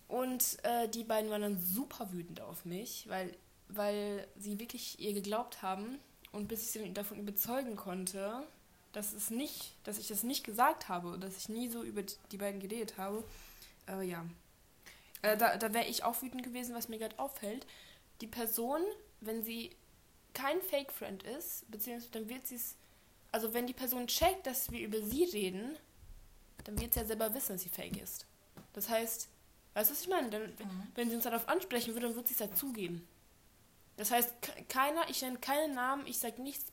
Und 0.09 0.59
äh, 0.62 0.88
die 0.88 1.05
beiden 1.05 1.31
waren 1.31 1.43
dann 1.43 1.61
super 1.61 2.12
wütend 2.12 2.40
auf 2.40 2.64
mich, 2.64 3.07
weil, 3.09 3.37
weil 3.69 4.26
sie 4.37 4.59
wirklich 4.59 4.99
ihr 4.99 5.12
geglaubt 5.12 5.62
haben. 5.62 5.99
Und 6.33 6.49
bis 6.49 6.62
ich 6.62 6.71
sie 6.71 6.93
davon 6.95 7.19
überzeugen 7.19 7.76
konnte, 7.76 8.47
dass 8.93 9.12
es 9.12 9.31
nicht, 9.31 9.75
dass 9.85 9.99
ich 9.99 10.09
das 10.09 10.23
nicht 10.23 10.45
gesagt 10.45 10.88
habe 10.88 11.09
und 11.09 11.23
dass 11.23 11.37
ich 11.37 11.49
nie 11.49 11.69
so 11.69 11.83
über 11.83 12.02
die 12.02 12.38
beiden 12.38 12.61
geredet 12.61 12.97
habe, 12.97 13.23
äh, 13.87 14.02
ja. 14.02 14.25
Äh, 15.23 15.37
da 15.37 15.57
da 15.57 15.73
wäre 15.75 15.87
ich 15.87 16.05
auch 16.05 16.23
wütend 16.23 16.43
gewesen, 16.43 16.75
was 16.75 16.89
mir 16.89 16.99
gerade 16.99 17.19
auffällt. 17.19 17.67
Die 18.21 18.27
Person, 18.27 18.83
wenn 19.21 19.43
sie 19.43 19.75
kein 20.35 20.61
Fake-Friend 20.63 21.23
ist, 21.23 21.71
beziehungsweise 21.71 22.13
dann 22.13 22.29
wird 22.29 22.47
sie 22.47 22.57
es, 22.57 22.77
also 23.33 23.55
wenn 23.55 23.67
die 23.67 23.75
Person 23.75 24.07
checkt, 24.07 24.47
dass 24.47 24.71
wir 24.71 24.81
über 24.81 25.03
sie 25.03 25.25
reden, 25.25 25.77
dann 26.65 26.81
wird 26.81 26.95
sie 26.95 27.01
ja 27.01 27.07
selber 27.07 27.35
wissen, 27.35 27.53
dass 27.53 27.63
sie 27.63 27.69
fake 27.69 28.01
ist. 28.01 28.27
Das 28.73 28.89
heißt, 28.89 29.29
weißt 29.75 29.91
du, 29.91 29.95
was 29.95 30.03
ich 30.03 30.09
meine? 30.09 30.31
Dann, 30.31 30.43
mhm. 30.43 30.89
Wenn 30.95 31.09
sie 31.09 31.17
uns 31.17 31.25
darauf 31.25 31.49
ansprechen 31.49 31.95
würde, 31.95 32.07
dann 32.07 32.17
wird 32.17 32.29
sie 32.29 32.35
es 32.35 32.39
dazugeben. 32.39 33.07
Das 33.97 34.11
heißt, 34.11 34.33
keiner, 34.69 35.09
ich 35.11 35.23
nenne 35.23 35.39
keinen 35.39 35.75
Namen, 35.75 36.07
ich 36.07 36.19
sage 36.19 36.41
nichts 36.41 36.73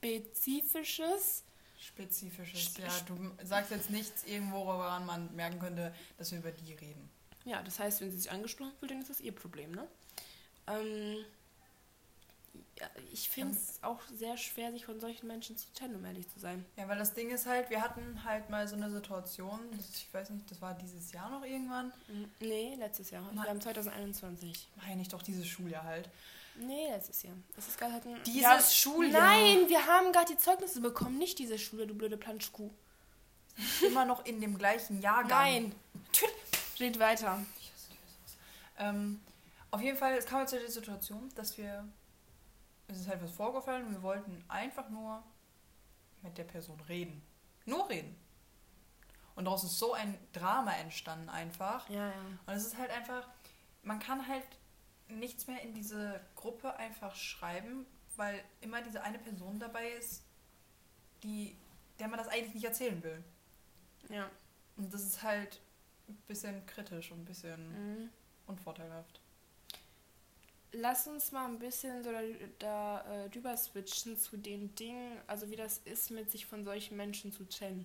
Spezifisches. 0.00 1.44
Spezifisches, 1.82 2.76
ja. 2.76 2.86
Du 3.06 3.32
sagst 3.44 3.72
jetzt 3.72 3.90
nichts 3.90 4.24
irgendwo, 4.24 4.64
woran 4.64 5.04
man 5.04 5.34
merken 5.34 5.58
könnte, 5.58 5.92
dass 6.16 6.30
wir 6.30 6.38
über 6.38 6.52
die 6.52 6.74
reden. 6.74 7.10
Ja, 7.44 7.60
das 7.62 7.80
heißt, 7.80 8.00
wenn 8.00 8.10
sie 8.10 8.18
sich 8.18 8.30
angesprochen 8.30 8.72
fühlt, 8.78 8.92
dann 8.92 9.00
ist 9.00 9.10
das 9.10 9.20
ihr 9.20 9.34
Problem, 9.34 9.72
ne? 9.72 9.88
Ähm, 10.68 11.24
ja, 12.78 12.88
ich 13.12 13.28
finde 13.28 13.54
es 13.56 13.82
auch 13.82 14.00
sehr 14.14 14.36
schwer, 14.36 14.70
sich 14.70 14.84
von 14.84 15.00
solchen 15.00 15.26
Menschen 15.26 15.56
zu 15.56 15.66
trennen, 15.74 15.96
um 15.96 16.04
ehrlich 16.04 16.28
zu 16.28 16.38
sein. 16.38 16.64
Ja, 16.76 16.88
weil 16.88 16.98
das 16.98 17.14
Ding 17.14 17.30
ist 17.30 17.46
halt, 17.46 17.68
wir 17.70 17.82
hatten 17.82 18.22
halt 18.24 18.48
mal 18.48 18.68
so 18.68 18.76
eine 18.76 18.90
Situation, 18.90 19.58
ich 19.78 20.12
weiß 20.12 20.30
nicht, 20.30 20.50
das 20.50 20.60
war 20.60 20.74
dieses 20.74 21.10
Jahr 21.10 21.30
noch 21.30 21.44
irgendwann. 21.44 21.92
Nee, 22.38 22.76
letztes 22.76 23.10
Jahr. 23.10 23.24
Wir 23.32 23.42
haben 23.42 23.60
2021. 23.60 24.68
Meine 24.76 25.02
ich 25.02 25.08
doch, 25.08 25.22
dieses 25.22 25.48
Schuljahr 25.48 25.84
halt. 25.84 26.08
Nee, 26.56 26.88
letztes 26.90 27.22
Jahr. 27.22 27.34
Das 27.56 27.68
ist 27.68 27.78
gerade 27.78 27.94
halt 27.94 28.06
ein. 28.06 28.22
Dieses 28.24 28.42
ja, 28.42 28.60
Schuljahr. 28.60 29.22
Nein, 29.22 29.68
wir 29.68 29.86
haben 29.86 30.12
gerade 30.12 30.32
die 30.32 30.38
Zeugnisse 30.38 30.80
bekommen, 30.80 31.18
nicht 31.18 31.38
diese 31.38 31.58
Schule, 31.58 31.86
du 31.86 31.94
blöde 31.94 32.16
Planschkuh. 32.16 32.70
Immer 33.86 34.04
noch 34.04 34.24
in 34.24 34.40
dem 34.40 34.56
gleichen 34.58 35.00
Jahrgang. 35.00 35.28
Nein. 35.28 35.74
Red 36.78 36.98
weiter. 36.98 37.38
Ähm, 38.78 39.20
auf 39.70 39.80
jeden 39.80 39.96
Fall, 39.96 40.14
es 40.14 40.26
kam 40.26 40.40
jetzt 40.40 40.50
zu 40.50 40.58
der 40.58 40.70
Situation, 40.70 41.30
dass 41.34 41.56
wir. 41.56 41.86
Es 42.88 43.00
ist 43.00 43.08
halt 43.08 43.22
was 43.22 43.30
vorgefallen 43.30 43.86
und 43.86 43.92
wir 43.92 44.02
wollten 44.02 44.44
einfach 44.48 44.90
nur 44.90 45.22
mit 46.20 46.36
der 46.36 46.44
Person 46.44 46.78
reden. 46.88 47.22
Nur 47.64 47.88
reden. 47.88 48.14
Und 49.34 49.46
daraus 49.46 49.64
ist 49.64 49.78
so 49.78 49.94
ein 49.94 50.18
Drama 50.32 50.72
entstanden 50.74 51.30
einfach. 51.30 51.88
Ja, 51.88 52.08
ja. 52.08 52.12
Und 52.44 52.52
es 52.54 52.66
ist 52.66 52.76
halt 52.76 52.90
einfach, 52.90 53.26
man 53.82 53.98
kann 53.98 54.26
halt 54.28 54.44
nichts 55.18 55.46
mehr 55.46 55.62
in 55.62 55.74
diese 55.74 56.20
Gruppe 56.34 56.76
einfach 56.76 57.14
schreiben, 57.14 57.86
weil 58.16 58.42
immer 58.60 58.82
diese 58.82 59.02
eine 59.02 59.18
Person 59.18 59.58
dabei 59.58 59.90
ist, 59.92 60.22
die, 61.22 61.56
der 61.98 62.08
man 62.08 62.18
das 62.18 62.28
eigentlich 62.28 62.54
nicht 62.54 62.64
erzählen 62.64 63.02
will. 63.02 63.22
Ja. 64.08 64.30
Und 64.76 64.92
das 64.92 65.02
ist 65.02 65.22
halt 65.22 65.60
ein 66.08 66.16
bisschen 66.26 66.64
kritisch 66.66 67.10
und 67.12 67.20
ein 67.20 67.24
bisschen 67.24 68.02
mhm. 68.02 68.10
unvorteilhaft. 68.46 69.20
Lass 70.72 71.06
uns 71.06 71.32
mal 71.32 71.46
ein 71.46 71.58
bisschen 71.58 72.02
so 72.02 72.10
da, 72.10 72.20
da 72.58 73.24
äh, 73.24 73.30
drüber 73.30 73.56
switchen 73.56 74.16
zu 74.16 74.38
den 74.38 74.74
Dingen, 74.74 75.20
also 75.26 75.50
wie 75.50 75.56
das 75.56 75.78
ist, 75.84 76.10
mit 76.10 76.30
sich 76.30 76.46
von 76.46 76.64
solchen 76.64 76.96
Menschen 76.96 77.30
zu 77.30 77.46
trennen. 77.46 77.84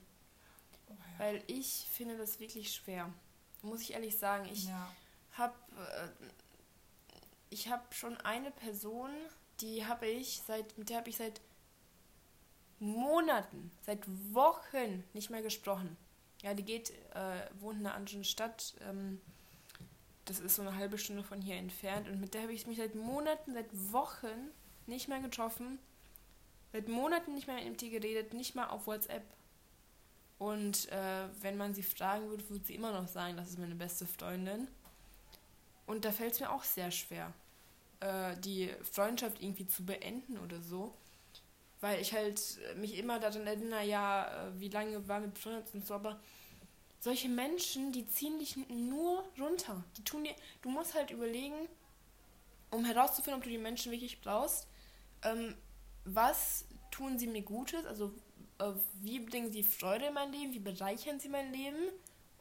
Oh, 0.88 0.94
ja. 0.94 1.20
Weil 1.20 1.44
ich 1.48 1.86
finde 1.92 2.18
das 2.18 2.40
wirklich 2.40 2.74
schwer. 2.74 3.14
Muss 3.62 3.82
ich 3.82 3.94
ehrlich 3.94 4.18
sagen. 4.18 4.48
Ich 4.52 4.66
ja. 4.66 4.90
habe 5.34 5.54
äh, 5.76 6.08
ich 7.50 7.70
habe 7.70 7.84
schon 7.92 8.18
eine 8.18 8.52
Person, 8.52 9.10
die 9.60 9.86
habe 9.86 10.08
ich 10.08 10.42
seit, 10.46 10.78
mit 10.78 10.90
der 10.90 10.98
habe 10.98 11.10
ich 11.10 11.18
seit 11.18 11.42
Monaten, 12.80 13.72
seit 13.82 14.06
Wochen 14.34 15.04
nicht 15.14 15.30
mehr 15.30 15.42
gesprochen. 15.42 15.98
Ja, 16.44 16.54
die 16.54 16.64
geht, 16.64 16.92
äh, 17.14 17.50
wohnt 17.60 17.80
in 17.80 17.86
einer 17.86 17.96
anderen 17.96 18.24
Stadt. 18.24 18.76
Ähm, 18.82 19.20
das 20.26 20.40
ist 20.40 20.56
so 20.56 20.62
eine 20.62 20.76
halbe 20.76 20.98
Stunde 20.98 21.24
von 21.24 21.42
hier 21.42 21.56
entfernt. 21.56 22.08
Und 22.08 22.20
mit 22.20 22.34
der 22.34 22.44
habe 22.44 22.54
ich 22.54 22.68
mich 22.68 22.78
seit 22.78 22.96
Monaten, 22.96 23.54
seit 23.54 23.70
Wochen 23.92 24.52
nicht 24.86 25.08
mehr 25.08 25.20
getroffen. 25.20 25.80
Seit 26.74 26.90
Monaten 26.90 27.34
nicht 27.34 27.48
mehr 27.48 27.64
mit 27.64 27.82
ihr 27.82 27.90
geredet, 27.90 28.34
nicht 28.34 28.54
mal 28.54 28.68
auf 28.68 28.88
WhatsApp. 28.88 29.24
Und 30.38 30.92
äh, 30.92 31.28
wenn 31.42 31.58
man 31.58 31.74
sie 31.74 31.82
fragen 31.82 32.30
würde, 32.30 32.48
würde 32.50 32.66
sie 32.66 32.76
immer 32.76 32.92
noch 32.92 33.08
sagen, 33.08 33.38
das 33.38 33.50
ist 33.50 33.58
meine 33.58 33.74
beste 33.74 34.06
Freundin. 34.06 34.68
Und 35.88 36.06
da 36.06 36.12
fällt 36.12 36.34
es 36.34 36.40
mir 36.40 36.52
auch 36.52 36.64
sehr 36.64 36.92
schwer, 36.92 37.34
äh, 38.02 38.36
die 38.38 38.70
Freundschaft 38.92 39.42
irgendwie 39.42 39.68
zu 39.68 39.86
beenden 39.86 40.38
oder 40.38 40.62
so. 40.62 40.94
Weil 41.80 42.02
ich 42.02 42.14
halt 42.14 42.42
mich 42.78 42.98
immer 42.98 43.20
daran 43.20 43.48
erinnere, 43.48 43.86
ja, 43.86 44.48
äh, 44.48 44.60
wie 44.60 44.70
lange 44.70 45.08
waren 45.08 45.24
wir 45.24 45.30
befreundet 45.30 45.74
und 45.74 45.88
so, 45.88 45.96
aber 45.96 46.20
solche 47.00 47.30
Menschen, 47.30 47.92
die 47.92 48.08
ziehen 48.08 48.38
dich 48.40 48.58
nur 48.70 49.24
runter. 49.40 49.84
Die 49.96 50.04
tun 50.04 50.24
dir, 50.24 50.36
du 50.62 50.70
musst 50.70 50.94
halt 50.94 51.12
überlegen, 51.12 51.70
um 52.72 52.84
herauszufinden, 52.84 53.40
ob 53.40 53.44
du 53.44 53.50
die 53.50 53.58
Menschen 53.58 53.92
wirklich 53.92 54.20
brauchst, 54.22 54.68
ähm, 55.24 55.56
was 56.04 56.66
tun 56.92 57.18
sie 57.18 57.28
mir 57.28 57.44
Gutes, 57.44 57.86
also 57.86 58.12
äh, 58.60 58.72
wie 59.02 59.20
bringen 59.20 59.52
sie 59.52 59.64
Freude 59.64 60.08
in 60.08 60.14
mein 60.14 60.32
Leben, 60.32 60.54
wie 60.54 60.60
bereichern 60.60 61.20
sie 61.20 61.30
mein 61.30 61.54
Leben 61.54 61.92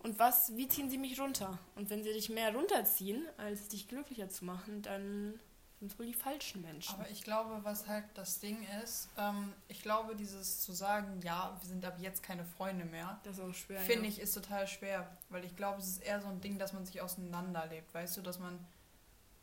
und 0.02 0.18
was, 0.18 0.56
wie 0.56 0.68
ziehen 0.68 0.90
sie 0.90 0.98
mich 0.98 1.18
runter? 1.18 1.58
Und 1.74 1.90
wenn 1.90 2.02
sie 2.04 2.12
dich 2.12 2.28
mehr 2.28 2.54
runterziehen, 2.54 3.26
als 3.38 3.68
dich 3.68 3.88
glücklicher 3.88 4.28
zu 4.28 4.44
machen, 4.44 4.82
dann 4.82 5.40
sind 5.78 5.92
es 5.92 5.98
wohl 5.98 6.06
die 6.06 6.14
falschen 6.14 6.62
Menschen. 6.62 6.94
Aber 6.94 7.10
ich 7.10 7.22
glaube, 7.22 7.60
was 7.62 7.86
halt 7.86 8.04
das 8.14 8.40
Ding 8.40 8.66
ist, 8.82 9.08
ähm, 9.18 9.52
ich 9.68 9.82
glaube, 9.82 10.16
dieses 10.16 10.60
zu 10.60 10.72
sagen, 10.72 11.20
ja, 11.22 11.56
wir 11.60 11.68
sind 11.68 11.84
ab 11.84 11.96
jetzt 12.00 12.22
keine 12.22 12.44
Freunde 12.44 12.84
mehr, 12.84 13.20
das 13.24 13.38
ist 13.38 13.44
auch 13.44 13.52
schwer. 13.52 13.80
Finde 13.80 14.04
ja. 14.04 14.08
ich, 14.08 14.20
ist 14.20 14.32
total 14.32 14.66
schwer. 14.66 15.10
Weil 15.28 15.44
ich 15.44 15.54
glaube, 15.54 15.78
es 15.78 15.88
ist 15.88 16.02
eher 16.02 16.20
so 16.20 16.28
ein 16.28 16.40
Ding, 16.40 16.58
dass 16.58 16.72
man 16.72 16.86
sich 16.86 17.02
auseinanderlebt. 17.02 17.92
Weißt 17.92 18.16
du, 18.16 18.22
dass 18.22 18.38
man, 18.38 18.58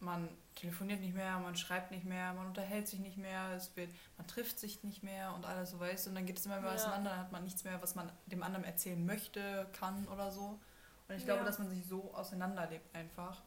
man 0.03 0.29
telefoniert 0.55 1.01
nicht 1.01 1.15
mehr, 1.15 1.39
man 1.39 1.55
schreibt 1.55 1.91
nicht 1.91 2.05
mehr, 2.05 2.33
man 2.33 2.47
unterhält 2.47 2.87
sich 2.87 2.99
nicht 2.99 3.17
mehr, 3.17 3.51
es 3.55 3.75
wird, 3.75 3.89
man 4.17 4.27
trifft 4.27 4.59
sich 4.59 4.83
nicht 4.83 5.03
mehr 5.03 5.33
und 5.33 5.45
alles 5.45 5.71
so, 5.71 5.79
weißt 5.79 6.07
und 6.07 6.15
dann 6.15 6.25
geht 6.25 6.37
es 6.37 6.45
immer 6.45 6.59
mehr 6.59 6.69
ja. 6.69 6.75
auseinander, 6.75 7.11
dann 7.11 7.19
hat 7.19 7.31
man 7.31 7.43
nichts 7.43 7.63
mehr, 7.63 7.81
was 7.81 7.95
man 7.95 8.11
dem 8.27 8.43
anderen 8.43 8.65
erzählen 8.65 9.03
möchte, 9.05 9.67
kann 9.73 10.07
oder 10.07 10.31
so. 10.31 10.59
Und 11.07 11.15
ich 11.15 11.25
glaube, 11.25 11.41
ja. 11.41 11.45
dass 11.45 11.59
man 11.59 11.69
sich 11.69 11.85
so 11.85 12.13
auseinanderlebt 12.13 12.95
einfach. 12.95 13.41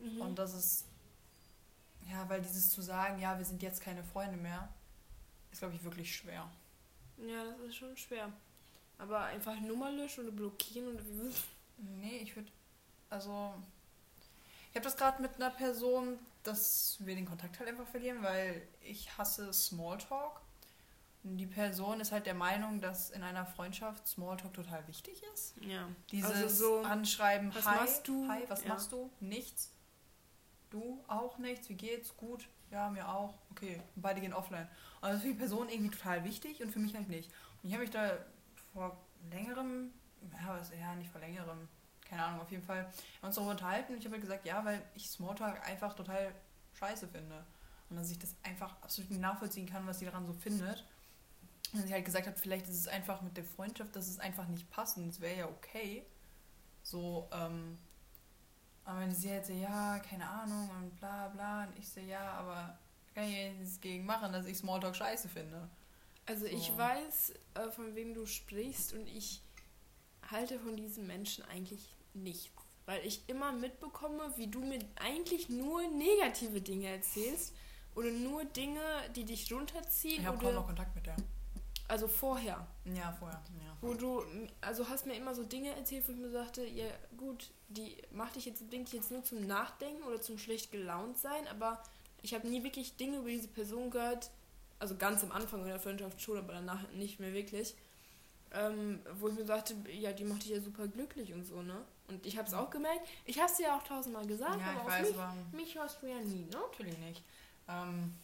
Mhm. 0.00 0.20
Und 0.20 0.38
das 0.38 0.54
ist, 0.54 0.86
ja, 2.10 2.28
weil 2.28 2.40
dieses 2.40 2.70
zu 2.70 2.82
sagen, 2.82 3.18
ja, 3.18 3.36
wir 3.38 3.44
sind 3.44 3.62
jetzt 3.62 3.80
keine 3.80 4.04
Freunde 4.04 4.36
mehr, 4.36 4.68
ist, 5.50 5.60
glaube 5.60 5.74
ich, 5.74 5.82
wirklich 5.82 6.14
schwer. 6.14 6.50
Ja, 7.18 7.44
das 7.44 7.68
ist 7.68 7.76
schon 7.76 7.96
schwer. 7.96 8.32
Aber 8.98 9.24
einfach 9.24 9.58
Nummer 9.60 9.90
löschen 9.90 10.24
oder 10.24 10.32
blockieren 10.32 10.94
oder 10.94 11.04
wie 11.04 11.32
Nee, 11.82 12.18
ich 12.18 12.36
würde, 12.36 12.50
also, 13.08 13.54
ich 14.70 14.76
habe 14.76 14.84
das 14.84 14.96
gerade 14.96 15.20
mit 15.20 15.34
einer 15.36 15.50
Person, 15.50 16.18
dass 16.42 16.96
wir 17.00 17.14
den 17.14 17.26
Kontakt 17.26 17.58
halt 17.58 17.68
einfach 17.68 17.86
verlieren, 17.86 18.22
weil 18.22 18.62
ich 18.82 19.16
hasse 19.18 19.52
Smalltalk. 19.52 20.40
Und 21.22 21.36
die 21.36 21.46
Person 21.46 22.00
ist 22.00 22.12
halt 22.12 22.24
der 22.24 22.34
Meinung, 22.34 22.80
dass 22.80 23.10
in 23.10 23.22
einer 23.22 23.44
Freundschaft 23.44 24.06
Smalltalk 24.06 24.54
total 24.54 24.86
wichtig 24.88 25.22
ist. 25.34 25.54
Ja. 25.60 25.86
Dieses 26.10 26.30
also 26.30 26.48
so, 26.48 26.82
Anschreiben, 26.82 27.54
was 27.54 27.66
hi, 27.66 27.76
machst 27.76 28.08
du? 28.08 28.28
Hi, 28.28 28.42
was 28.48 28.62
ja. 28.62 28.68
machst 28.68 28.92
du? 28.92 29.10
Nichts. 29.20 29.72
Du 30.70 31.02
auch 31.08 31.36
nichts? 31.38 31.68
Wie 31.68 31.74
geht's? 31.74 32.16
Gut? 32.16 32.48
Ja, 32.70 32.88
mir 32.88 33.08
auch. 33.08 33.34
Okay. 33.50 33.82
Und 33.96 34.02
beide 34.02 34.20
gehen 34.20 34.32
offline. 34.32 34.68
Also 35.00 35.20
für 35.20 35.28
die 35.28 35.34
Person 35.34 35.68
irgendwie 35.68 35.90
total 35.90 36.24
wichtig 36.24 36.62
und 36.62 36.70
für 36.70 36.78
mich 36.78 36.94
halt 36.94 37.08
nicht. 37.08 37.30
Und 37.62 37.68
ich 37.68 37.74
habe 37.74 37.82
mich 37.82 37.90
da 37.90 38.16
vor 38.72 38.96
längerem, 39.30 39.90
ja, 40.40 40.56
was, 40.58 40.70
ja, 40.70 40.94
nicht 40.94 41.10
vor 41.10 41.20
längerem, 41.20 41.68
keine 42.10 42.24
Ahnung, 42.24 42.40
auf 42.40 42.50
jeden 42.50 42.64
Fall, 42.64 42.84
haben 42.84 43.26
uns 43.28 43.36
darüber 43.36 43.52
unterhalten 43.52 43.92
und 43.92 43.98
ich 44.00 44.04
habe 44.04 44.14
halt 44.14 44.22
gesagt, 44.22 44.44
ja, 44.44 44.64
weil 44.64 44.82
ich 44.94 45.08
Smalltalk 45.08 45.64
einfach 45.66 45.94
total 45.94 46.34
scheiße 46.74 47.08
finde. 47.08 47.44
Und 47.88 47.96
dass 47.96 48.10
ich 48.10 48.18
das 48.18 48.34
einfach 48.42 48.74
absolut 48.82 49.10
nicht 49.10 49.20
nachvollziehen 49.20 49.66
kann, 49.66 49.86
was 49.86 50.00
sie 50.00 50.04
daran 50.04 50.26
so 50.26 50.32
findet. 50.32 50.84
Und 51.72 51.86
sie 51.86 51.92
halt 51.92 52.04
gesagt 52.04 52.26
hat, 52.26 52.38
vielleicht 52.38 52.68
ist 52.68 52.78
es 52.78 52.88
einfach 52.88 53.22
mit 53.22 53.36
der 53.36 53.44
Freundschaft, 53.44 53.94
dass 53.94 54.08
es 54.08 54.18
einfach 54.18 54.48
nicht 54.48 54.68
passt 54.70 54.96
und 54.96 55.08
es 55.08 55.20
wäre 55.20 55.38
ja 55.38 55.46
okay. 55.46 56.04
So, 56.82 57.28
ähm, 57.32 57.78
aber 58.84 59.00
wenn 59.00 59.14
sie 59.14 59.30
halt 59.30 59.46
so, 59.46 59.52
ja, 59.52 60.00
keine 60.00 60.28
Ahnung 60.28 60.68
und 60.70 60.96
bla 60.98 61.28
bla, 61.28 61.64
und 61.64 61.78
ich 61.78 61.88
so, 61.88 62.00
ja, 62.00 62.32
aber 62.32 62.76
kann 63.14 63.24
ich 63.24 63.36
ja 63.36 63.52
nichts 63.52 63.80
gegen 63.80 64.04
machen, 64.04 64.32
dass 64.32 64.46
ich 64.46 64.58
Smalltalk 64.58 64.96
scheiße 64.96 65.28
finde. 65.28 65.68
Also 66.26 66.46
so. 66.46 66.52
ich 66.52 66.76
weiß, 66.76 67.34
äh, 67.54 67.70
von 67.70 67.94
wem 67.94 68.14
du 68.14 68.26
sprichst 68.26 68.92
und 68.92 69.06
ich 69.06 69.42
halte 70.30 70.58
von 70.58 70.76
diesen 70.76 71.06
Menschen 71.06 71.44
eigentlich 71.44 71.96
nichts. 72.14 72.50
Weil 72.86 73.04
ich 73.06 73.28
immer 73.28 73.52
mitbekomme, 73.52 74.32
wie 74.36 74.48
du 74.48 74.60
mir 74.60 74.80
eigentlich 74.96 75.48
nur 75.48 75.86
negative 75.88 76.60
Dinge 76.60 76.88
erzählst 76.88 77.54
oder 77.94 78.10
nur 78.10 78.44
Dinge, 78.44 78.80
die 79.14 79.24
dich 79.24 79.52
runterziehen. 79.52 80.20
Ich 80.20 80.26
habe 80.26 80.38
kaum 80.38 80.54
noch 80.54 80.66
Kontakt 80.66 80.94
mit 80.94 81.06
der. 81.06 81.16
Also 81.86 82.06
vorher. 82.06 82.66
Ja, 82.84 83.12
vorher. 83.18 83.42
Ja. 83.64 83.76
Wo 83.80 83.94
du, 83.94 84.22
also 84.60 84.88
hast 84.88 85.06
mir 85.06 85.16
immer 85.16 85.34
so 85.34 85.42
Dinge 85.42 85.74
erzählt, 85.74 86.06
wo 86.06 86.12
ich 86.12 86.18
mir 86.18 86.30
sagte, 86.30 86.64
ja 86.64 86.86
gut, 87.16 87.50
die 87.68 87.96
macht 88.12 88.36
dich 88.36 88.44
jetzt, 88.44 88.68
bringt 88.70 88.86
dich 88.86 88.94
jetzt 88.94 89.10
nur 89.10 89.24
zum 89.24 89.46
Nachdenken 89.46 90.02
oder 90.04 90.20
zum 90.20 90.38
schlecht 90.38 90.70
gelaunt 90.70 91.18
sein, 91.18 91.48
aber 91.48 91.82
ich 92.22 92.32
habe 92.32 92.46
nie 92.46 92.62
wirklich 92.62 92.96
Dinge 92.96 93.18
über 93.18 93.28
diese 93.28 93.48
Person 93.48 93.90
gehört, 93.90 94.30
also 94.78 94.96
ganz 94.96 95.24
am 95.24 95.32
Anfang 95.32 95.64
der 95.64 95.80
Freundschaft 95.80 96.20
schon, 96.20 96.38
aber 96.38 96.52
danach 96.52 96.88
nicht 96.92 97.18
mehr 97.18 97.32
wirklich, 97.32 97.74
ähm, 98.52 99.00
wo 99.18 99.28
ich 99.28 99.34
mir 99.34 99.44
sagte, 99.44 99.74
ja, 99.92 100.12
die 100.12 100.24
macht 100.24 100.44
dich 100.44 100.50
ja 100.50 100.60
super 100.60 100.86
glücklich 100.88 101.32
und 101.32 101.44
so, 101.44 101.62
ne? 101.62 101.84
Und 102.10 102.26
ich 102.26 102.36
habe 102.36 102.46
es 102.48 102.54
auch 102.54 102.70
gemerkt. 102.70 103.06
Ich 103.24 103.38
habe 103.38 103.50
es 103.50 103.56
dir 103.56 103.64
ja 103.68 103.76
auch 103.78 103.82
tausendmal 103.84 104.26
gesagt, 104.26 104.60
Ja, 104.60 104.70
aber 104.72 104.80
ich 104.80 104.86
weiß, 104.86 105.08
mich, 105.08 105.18
aber 105.18 105.34
mich 105.52 105.74
hörst 105.78 106.02
du 106.02 106.06
ja 106.06 106.18
nie, 106.20 106.44
ne? 106.44 106.56
natürlich 106.56 106.98
nicht. 106.98 107.22
Ähm, 107.68 108.14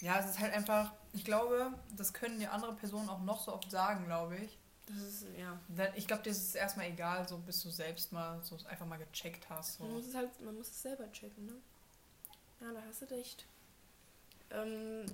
ja, 0.00 0.18
es 0.20 0.26
ist 0.30 0.38
halt 0.38 0.54
einfach, 0.54 0.92
ich 1.12 1.24
glaube, 1.24 1.72
das 1.96 2.12
können 2.12 2.38
die 2.38 2.46
andere 2.46 2.74
Personen 2.74 3.08
auch 3.08 3.20
noch 3.20 3.40
so 3.44 3.52
oft 3.52 3.70
sagen, 3.70 4.06
glaube 4.06 4.36
ich. 4.36 4.56
Das 4.86 4.96
ist, 5.02 5.26
ja. 5.38 5.58
Ich 5.94 6.06
glaube, 6.06 6.22
dir 6.22 6.30
ist 6.30 6.38
es 6.48 6.54
erstmal 6.54 6.86
egal, 6.86 7.28
so 7.28 7.38
bis 7.38 7.62
du 7.62 7.70
selbst 7.70 8.12
mal 8.12 8.42
so 8.42 8.56
einfach 8.68 8.86
mal 8.86 8.98
gecheckt 8.98 9.48
hast. 9.50 9.78
Man 9.80 9.88
So. 9.90 9.94
muss 9.96 10.06
es 10.06 10.14
halt, 10.14 10.40
man 10.40 10.56
muss 10.56 10.68
es 10.68 10.82
selber 10.82 11.10
checken, 11.12 11.46
ne? 11.46 11.54
Ja, 12.60 12.72
da 12.72 12.82
hast 12.88 13.02
du 13.02 13.10
recht. 13.10 13.44
Ähm, 14.50 15.06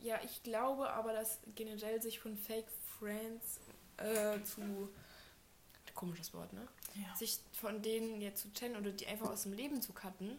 ja, 0.00 0.18
ich 0.24 0.42
glaube 0.42 0.88
aber, 0.90 1.12
dass 1.12 1.38
generell 1.54 2.00
sich 2.00 2.18
von 2.18 2.36
Fake 2.36 2.68
Friends 2.98 3.60
äh, 3.98 4.42
zu 4.44 4.88
komisches 5.94 6.32
Wort, 6.34 6.52
ne? 6.52 6.66
Ja. 6.94 7.14
Sich 7.16 7.38
von 7.52 7.82
denen 7.82 8.20
jetzt 8.20 8.42
zu 8.42 8.52
trennen 8.52 8.76
oder 8.76 8.90
die 8.90 9.06
einfach 9.06 9.30
aus 9.30 9.42
dem 9.44 9.52
Leben 9.52 9.80
zu 9.82 9.92
cutten, 9.92 10.38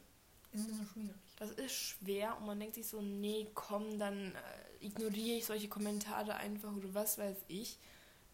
Ist 0.53 0.67
so 0.69 0.83
schwierig. 0.93 1.12
das 1.38 1.51
ist 1.51 1.74
schwer 1.74 2.38
und 2.38 2.45
man 2.45 2.60
denkt 2.60 2.75
sich 2.75 2.88
so, 2.88 3.01
nee, 3.01 3.48
komm, 3.53 4.00
dann 4.00 4.33
äh, 4.36 4.86
ignoriere 4.86 5.38
ich 5.38 5.45
solche 5.45 5.67
Kommentare 5.69 6.36
einfach 6.36 6.74
oder 6.75 6.93
was 6.93 7.17
weiß 7.17 7.38
ich. 7.48 7.77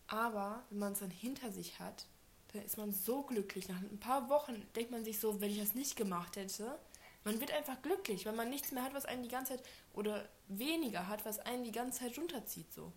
Aber 0.07 0.63
wenn 0.69 0.79
man 0.79 0.93
es 0.93 0.99
dann 0.99 1.11
hinter 1.11 1.51
sich 1.51 1.79
hat, 1.79 2.05
dann 2.53 2.61
ist 2.63 2.77
man 2.77 2.93
so 2.93 3.23
glücklich. 3.23 3.67
Nach 3.67 3.77
ein 3.81 3.99
paar 3.99 4.29
Wochen 4.29 4.65
denkt 4.75 4.91
man 4.91 5.03
sich 5.03 5.19
so, 5.19 5.41
wenn 5.41 5.51
ich 5.51 5.59
das 5.59 5.75
nicht 5.75 5.95
gemacht 5.97 6.37
hätte, 6.37 6.79
man 7.25 7.41
wird 7.41 7.51
einfach 7.51 7.81
glücklich, 7.81 8.25
weil 8.25 8.33
man 8.35 8.49
nichts 8.49 8.71
mehr 8.71 8.83
hat, 8.83 8.93
was 8.93 9.03
einen 9.05 9.23
die 9.23 9.29
ganze 9.29 9.57
Zeit 9.57 9.65
oder 9.93 10.27
weniger 10.47 11.07
hat, 11.07 11.25
was 11.25 11.39
einen 11.39 11.65
die 11.65 11.73
ganze 11.73 11.99
Zeit 11.99 12.17
runterzieht. 12.17 12.71
So. 12.71 12.93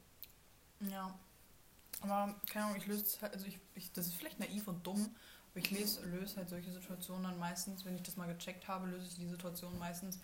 Ja. 0.89 1.19
Aber, 2.01 2.35
keine 2.51 2.67
Ahnung, 2.67 2.77
ich 2.79 2.87
löse 2.87 3.03
es 3.05 3.21
halt, 3.21 3.35
also 3.35 3.47
ich, 3.47 3.59
ich, 3.75 3.93
das 3.93 4.07
ist 4.07 4.15
vielleicht 4.15 4.39
naiv 4.39 4.67
und 4.69 4.87
dumm, 4.87 5.15
aber 5.51 5.61
ich 5.61 5.71
lese, 5.71 6.05
löse 6.07 6.37
halt 6.37 6.49
solche 6.49 6.71
Situationen 6.73 7.25
dann 7.25 7.39
meistens, 7.39 7.85
wenn 7.85 7.95
ich 7.95 8.03
das 8.03 8.17
mal 8.17 8.27
gecheckt 8.33 8.69
habe, 8.69 8.87
löse 8.87 9.07
ich 9.09 9.17
die 9.17 9.29
Situation 9.29 9.79
meistens, 9.79 10.19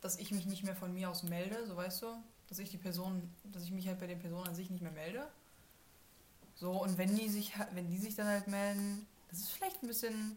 dass 0.00 0.16
ich 0.18 0.30
mich 0.30 0.46
nicht 0.46 0.62
mehr 0.62 0.76
von 0.76 0.94
mir 0.94 1.10
aus 1.10 1.22
melde, 1.24 1.66
so 1.66 1.76
weißt 1.76 2.02
du, 2.02 2.06
dass 2.48 2.58
ich 2.58 2.70
die 2.70 2.78
Person, 2.78 3.28
dass 3.44 3.64
ich 3.64 3.72
mich 3.72 3.88
halt 3.88 3.98
bei 3.98 4.06
der 4.06 4.16
Person 4.16 4.46
an 4.46 4.54
sich 4.54 4.70
nicht 4.70 4.82
mehr 4.82 4.92
melde. 4.92 5.26
So, 6.54 6.70
und 6.72 6.96
wenn 6.98 7.14
die 7.16 7.28
sich 7.28 7.52
wenn 7.72 7.88
die 7.90 7.98
sich 7.98 8.14
dann 8.14 8.26
halt 8.26 8.46
melden, 8.46 9.06
das 9.28 9.40
ist 9.40 9.50
vielleicht 9.50 9.82
ein 9.82 9.88
bisschen, 9.88 10.36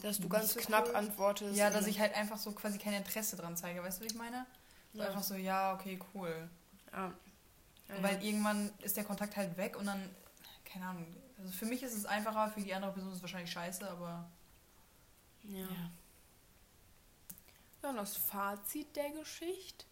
Dass 0.00 0.18
du 0.18 0.28
ganz 0.28 0.54
so 0.54 0.60
knapp 0.60 0.88
cool. 0.88 0.96
antwortest. 0.96 1.56
ja, 1.58 1.70
dass 1.70 1.86
ich 1.86 2.00
halt 2.00 2.14
einfach 2.14 2.38
so 2.38 2.52
quasi 2.52 2.78
kein 2.78 2.94
Interesse 2.94 3.36
dran 3.36 3.56
zeige, 3.56 3.82
weißt 3.82 4.00
du, 4.00 4.04
was 4.04 4.12
ich 4.12 4.18
meine? 4.18 4.46
So 4.92 5.00
Ja. 5.00 5.08
einfach 5.08 5.22
so, 5.22 5.34
ja, 5.34 5.74
okay, 5.74 6.00
cool. 6.14 6.48
Ja. 6.92 7.12
Ja, 7.96 8.02
Weil 8.02 8.22
irgendwann 8.22 8.70
ist 8.80 8.96
der 8.96 9.04
Kontakt 9.04 9.36
halt 9.36 9.56
weg 9.56 9.76
und 9.76 9.86
dann, 9.86 10.14
keine 10.64 10.86
Ahnung. 10.86 11.06
Also 11.38 11.52
für 11.52 11.66
mich 11.66 11.82
ist 11.82 11.94
es 11.94 12.04
einfacher, 12.06 12.50
für 12.50 12.60
die 12.60 12.74
andere 12.74 12.92
Person 12.92 13.10
ist 13.10 13.16
es 13.16 13.22
wahrscheinlich 13.22 13.50
scheiße, 13.50 13.88
aber. 13.88 14.28
ja. 15.44 15.68
Ja, 17.82 17.88
und 17.88 17.96
das 17.96 18.16
Fazit 18.16 18.94
der 18.94 19.10
Geschichte. 19.10 19.86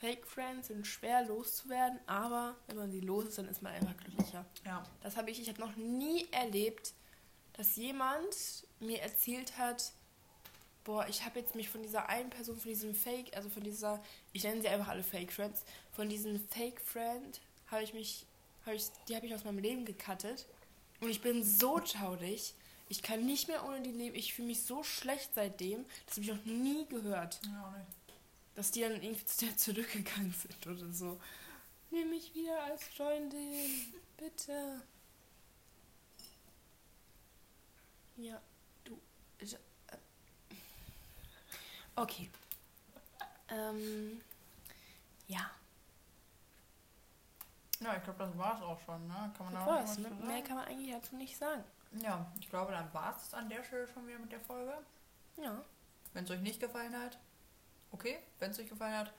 Fake 0.00 0.26
Friends 0.26 0.68
sind 0.68 0.86
schwer 0.86 1.24
loszuwerden, 1.24 1.98
aber 2.06 2.56
wenn 2.66 2.76
man 2.76 2.90
sie 2.90 3.00
los 3.00 3.26
ist, 3.26 3.38
dann 3.38 3.48
ist 3.48 3.62
man 3.62 3.72
einfach 3.72 3.96
glücklicher. 3.96 4.44
Ja. 4.66 4.82
Das 5.00 5.16
habe 5.16 5.30
ich, 5.30 5.40
ich 5.40 5.48
habe 5.48 5.60
noch 5.60 5.76
nie 5.76 6.28
erlebt, 6.32 6.92
dass 7.54 7.76
jemand 7.76 8.66
mir 8.80 9.00
erzählt 9.00 9.56
hat, 9.56 9.92
boah, 10.84 11.06
ich 11.08 11.24
habe 11.24 11.40
jetzt 11.40 11.54
mich 11.54 11.68
von 11.68 11.82
dieser 11.82 12.08
einen 12.08 12.30
Person, 12.30 12.56
von 12.56 12.70
diesem 12.70 12.94
Fake, 12.94 13.34
also 13.36 13.48
von 13.48 13.64
dieser, 13.64 14.02
ich 14.32 14.44
nenne 14.44 14.60
sie 14.60 14.68
einfach 14.68 14.88
alle 14.88 15.02
Fake 15.02 15.32
Friends, 15.32 15.64
von 15.92 16.08
diesem 16.08 16.38
Fake 16.48 16.80
Friend 16.80 17.40
habe 17.70 17.82
ich 17.82 17.94
mich, 17.94 18.26
habe 18.66 18.76
ich, 18.76 18.84
die 19.08 19.16
habe 19.16 19.26
ich 19.26 19.34
aus 19.34 19.44
meinem 19.44 19.58
Leben 19.58 19.84
gecuttet 19.84 20.46
und 21.00 21.08
ich 21.08 21.22
bin 21.22 21.42
so 21.42 21.80
traurig. 21.80 22.54
Ich 22.88 23.02
kann 23.02 23.24
nicht 23.24 23.48
mehr 23.48 23.64
ohne 23.64 23.80
die 23.80 23.90
leben. 23.90 24.14
Ich 24.14 24.34
fühle 24.34 24.48
mich 24.48 24.62
so 24.62 24.82
schlecht 24.82 25.30
seitdem. 25.34 25.86
Das 26.06 26.16
habe 26.16 26.26
ich 26.26 26.32
noch 26.32 26.44
nie 26.44 26.86
gehört. 26.86 27.40
Ja. 27.46 27.86
Dass 28.54 28.70
die 28.70 28.82
dann 28.82 29.02
irgendwie 29.02 29.24
zu 29.24 29.46
der 29.46 29.56
zurückgegangen 29.56 30.32
sind 30.32 30.66
oder 30.66 30.92
so. 30.92 31.18
Nimm 31.90 32.10
mich 32.10 32.34
wieder 32.34 32.62
als 32.64 32.84
Freundin. 32.84 33.94
Bitte. 34.16 34.82
Ja, 38.16 38.40
du. 38.84 39.00
Okay. 41.96 42.30
Ähm. 43.48 44.20
Ja, 45.26 45.50
Ja, 47.84 47.96
ich 47.96 48.04
glaube, 48.04 48.18
das 48.24 48.38
war 48.38 48.56
es 48.56 48.62
auch 48.62 48.80
schon, 48.80 49.06
ne? 49.06 49.30
Kann 49.36 49.46
man 49.46 49.54
das 49.54 49.66
war's. 49.66 49.98
Ne? 49.98 50.08
Mehr 50.08 50.28
sagen? 50.28 50.44
kann 50.44 50.56
man 50.56 50.66
eigentlich 50.66 50.92
dazu 50.92 51.16
nicht 51.16 51.36
sagen. 51.36 51.64
Ja, 52.00 52.26
ich 52.40 52.48
glaube, 52.48 52.72
dann 52.72 52.92
war 52.94 53.14
es 53.16 53.34
an 53.34 53.48
der 53.48 53.62
Stelle 53.62 53.86
schon 53.86 54.06
wieder 54.06 54.18
mit 54.18 54.32
der 54.32 54.40
Folge. 54.40 54.72
Ja. 55.36 55.60
Wenn 56.12 56.24
es 56.24 56.30
euch 56.30 56.40
nicht 56.40 56.60
gefallen 56.60 56.98
hat, 56.98 57.18
okay. 57.90 58.18
Wenn 58.38 58.52
es 58.52 58.58
euch 58.58 58.68
gefallen 58.68 58.96
hat, 58.96 59.12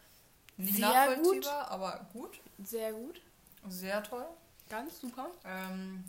nicht 0.58 0.78
Sehr 0.78 0.88
nachvollziehbar, 0.88 1.70
aber 1.70 2.08
gut. 2.12 2.40
Sehr 2.64 2.94
gut. 2.94 3.22
Sehr 3.68 4.02
toll. 4.02 4.26
Ganz 4.70 5.00
super. 5.00 5.28
Ähm, 5.44 6.04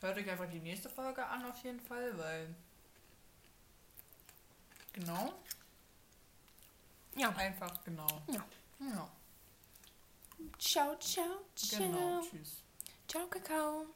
hört 0.00 0.16
euch 0.16 0.28
einfach 0.28 0.48
die 0.50 0.60
nächste 0.60 0.88
Folge 0.88 1.24
an 1.24 1.44
auf 1.44 1.62
jeden 1.62 1.80
Fall, 1.80 2.18
weil 2.18 2.54
genau, 4.92 5.34
Ja. 7.16 7.28
einfach 7.30 7.82
genau. 7.84 8.06
Ja. 8.28 8.44
Ja, 8.80 9.08
Ciao, 10.58 10.96
ciao, 10.98 11.44
ciao. 11.54 11.78
genau. 11.80 12.22
Tschüss. 12.22 12.62
Ciao, 13.08 13.26
Kakao. 13.28 13.86